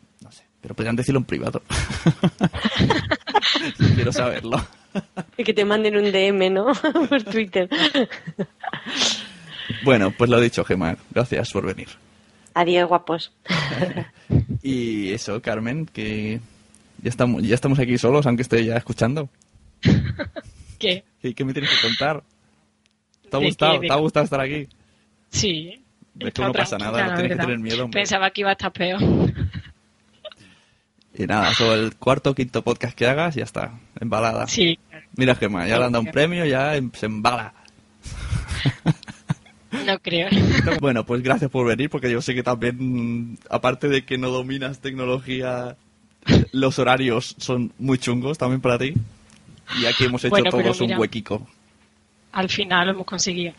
[0.64, 1.61] Pero podrían decirlo en privado.
[3.95, 4.66] Quiero saberlo.
[5.38, 6.72] Y que te manden un DM, ¿no?
[7.09, 7.70] Por Twitter.
[9.84, 10.95] Bueno, pues lo dicho, Gemma.
[11.11, 11.89] Gracias por venir.
[12.53, 13.34] Adiós, guapos.
[14.61, 16.39] Y eso, Carmen, que
[17.01, 19.30] ya estamos, ya estamos aquí solos, aunque esté ya escuchando.
[20.80, 21.03] ¿Qué?
[21.22, 22.24] ¿Qué, qué me tienes que contar?
[23.30, 23.80] ¿Te ha ¿De gustado?
[23.80, 24.68] ¿Te ha gustado estar aquí?
[25.30, 25.84] Sí.
[26.14, 28.01] Ves que no pasa nada, no tienes que tener miedo, hombre.
[28.01, 29.01] Pensaba que iba a estar peor.
[31.16, 34.47] Y nada, sobre el cuarto o quinto podcast que hagas, ya está, embalada.
[34.47, 34.80] Sí.
[35.16, 37.53] Mira, Gemma, ya le han dado un premio, ya em- se embala.
[39.86, 40.30] No creo.
[40.82, 44.30] Bueno, pues gracias por venir, porque yo sé que también, mm, aparte de que no
[44.30, 45.76] dominas tecnología,
[46.51, 48.93] los horarios son muy chungos también para ti.
[49.82, 51.47] Y aquí hemos hecho Bueno, todos un huequico.
[52.32, 53.53] Al final lo hemos conseguido.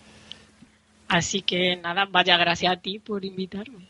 [1.08, 3.86] Así que nada, vaya gracias a ti por invitarme.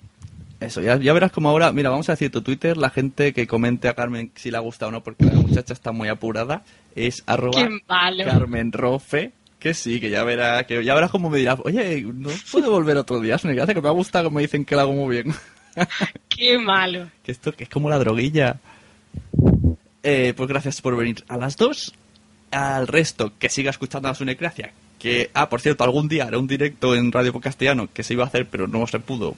[0.65, 3.47] Eso, ya, ya verás como ahora, mira, vamos a decir tu Twitter, la gente que
[3.47, 6.63] comente a Carmen si le ha gustado o no, porque la muchacha está muy apurada,
[6.95, 7.69] es arroba.
[8.25, 12.31] Carmen Rofe, que sí, que ya verás, que ya verás cómo me dirá, oye, no
[12.51, 14.75] puedo volver otro día, es una gracia que me ha gustado que me dicen que
[14.75, 15.35] lo hago muy bien.
[16.29, 17.11] Qué malo.
[17.23, 18.57] que esto que es como la droguilla.
[20.03, 21.95] Eh, pues gracias por venir a las dos.
[22.51, 24.73] Al resto, que siga escuchando a Sunecracia.
[24.99, 28.25] Que, ah, por cierto, algún día haré un directo en Radio Castellano que se iba
[28.25, 29.35] a hacer, pero no se pudo.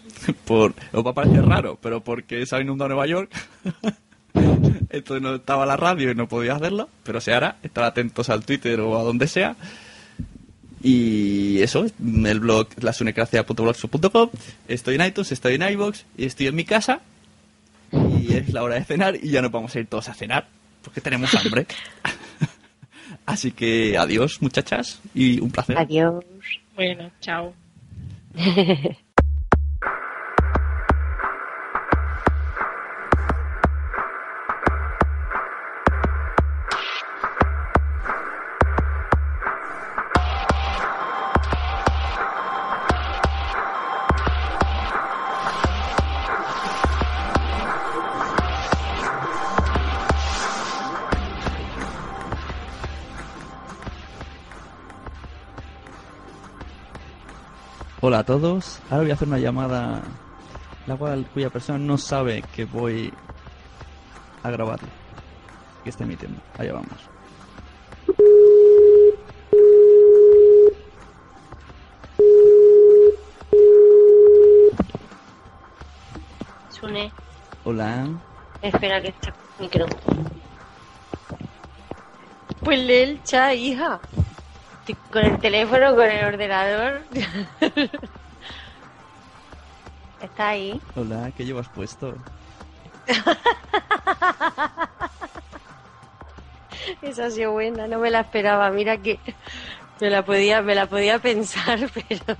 [0.44, 3.30] por, os va a parecer raro, pero porque se ha inundado Nueva York.
[4.34, 7.56] Entonces no estaba la radio y no podía hacerlo, pero se hará.
[7.62, 9.56] Estar atentos al Twitter o a donde sea.
[10.82, 14.30] Y eso, el blog lasunecracia.blogspot.com.
[14.68, 17.00] Estoy en iTunes, estoy en iVoox y estoy en mi casa.
[17.92, 20.46] Y es la hora de cenar y ya nos vamos a ir todos a cenar
[20.82, 21.66] porque tenemos hambre.
[23.26, 25.78] Así que adiós, muchachas, y un placer.
[25.78, 26.24] Adiós.
[26.74, 27.54] Bueno, chao.
[58.04, 58.80] Hola a todos.
[58.90, 60.02] Ahora voy a hacer una llamada
[60.88, 63.14] la cual cuya persona no sabe que voy
[64.42, 64.88] a grabarlo.
[65.84, 66.40] Que está emitiendo.
[66.58, 66.88] Allá vamos.
[76.70, 77.12] Sune,
[77.64, 78.08] Hola.
[78.62, 79.86] espera que está micro.
[82.64, 84.00] Pues lee el chat, hija.
[85.12, 87.02] Con el teléfono, con el ordenador.
[90.22, 90.80] ¿Está ahí?
[90.96, 92.14] Hola, ¿qué llevas puesto?
[97.02, 98.70] Esa ha sido buena, no me la esperaba.
[98.70, 99.18] Mira que
[100.00, 102.36] me la podía, me la podía pensar, pero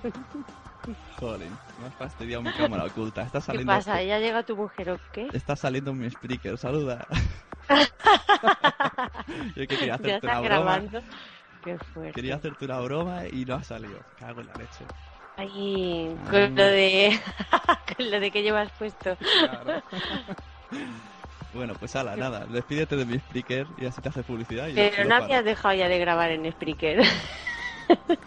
[1.20, 1.50] Joder,
[1.80, 3.22] me has fastidiado mi cámara oculta.
[3.22, 4.02] Está ¿qué pasa?
[4.02, 5.28] ¿Ya llega tu mujer o qué?
[5.32, 7.06] Está saliendo mi speaker, saluda.
[9.54, 10.78] Yo que quería Ya hacerte estás una broma.
[10.78, 11.02] grabando.
[11.62, 12.12] Qué fuerte.
[12.12, 13.98] Quería hacerte una broma y no ha salido.
[14.18, 14.84] Cago en la leche.
[15.36, 16.30] Ahí, Ah.
[16.30, 17.20] con lo de,
[17.96, 19.16] con lo de que llevas puesto.
[19.16, 19.82] Claro.
[21.54, 24.68] Bueno, pues ala, nada, despídete de mi speaker y así te hace publicidad.
[24.68, 27.02] Y Pero no habías dejado ya de grabar en Spreaker.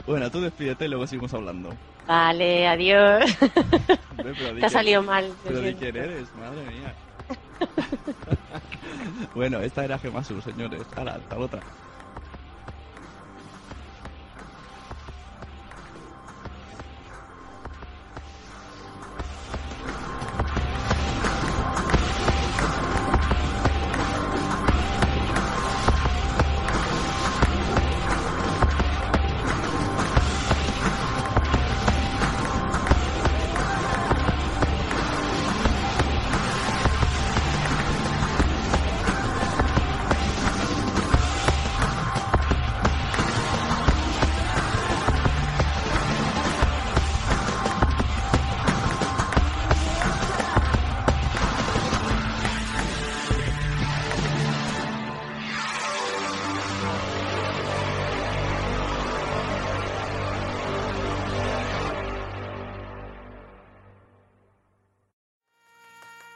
[0.05, 1.73] Bueno, tú despídete y luego seguimos hablando.
[2.05, 3.23] Vale, adiós.
[4.15, 5.33] Pero Te ha que- salido mal.
[5.43, 6.93] Pero di quién eres, madre mía.
[9.33, 10.83] bueno, esta era Gemasu, señores.
[10.95, 11.61] Ala, hasta otra.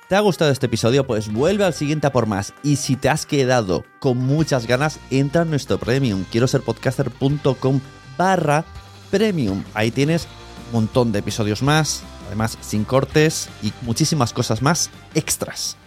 [0.10, 1.05] ¿Te ha gustado este episodio?
[1.05, 2.55] Pues vuelve al siguiente a por más.
[2.64, 6.26] Y si te has quedado con muchas ganas, entra en nuestro premium.
[6.32, 7.80] Quiero ser podcaster.com
[8.18, 8.66] barra
[9.12, 9.64] premium.
[9.76, 10.28] Ahí tienes
[10.66, 15.78] un montón de episodios más, además sin cortes y muchísimas cosas más extras.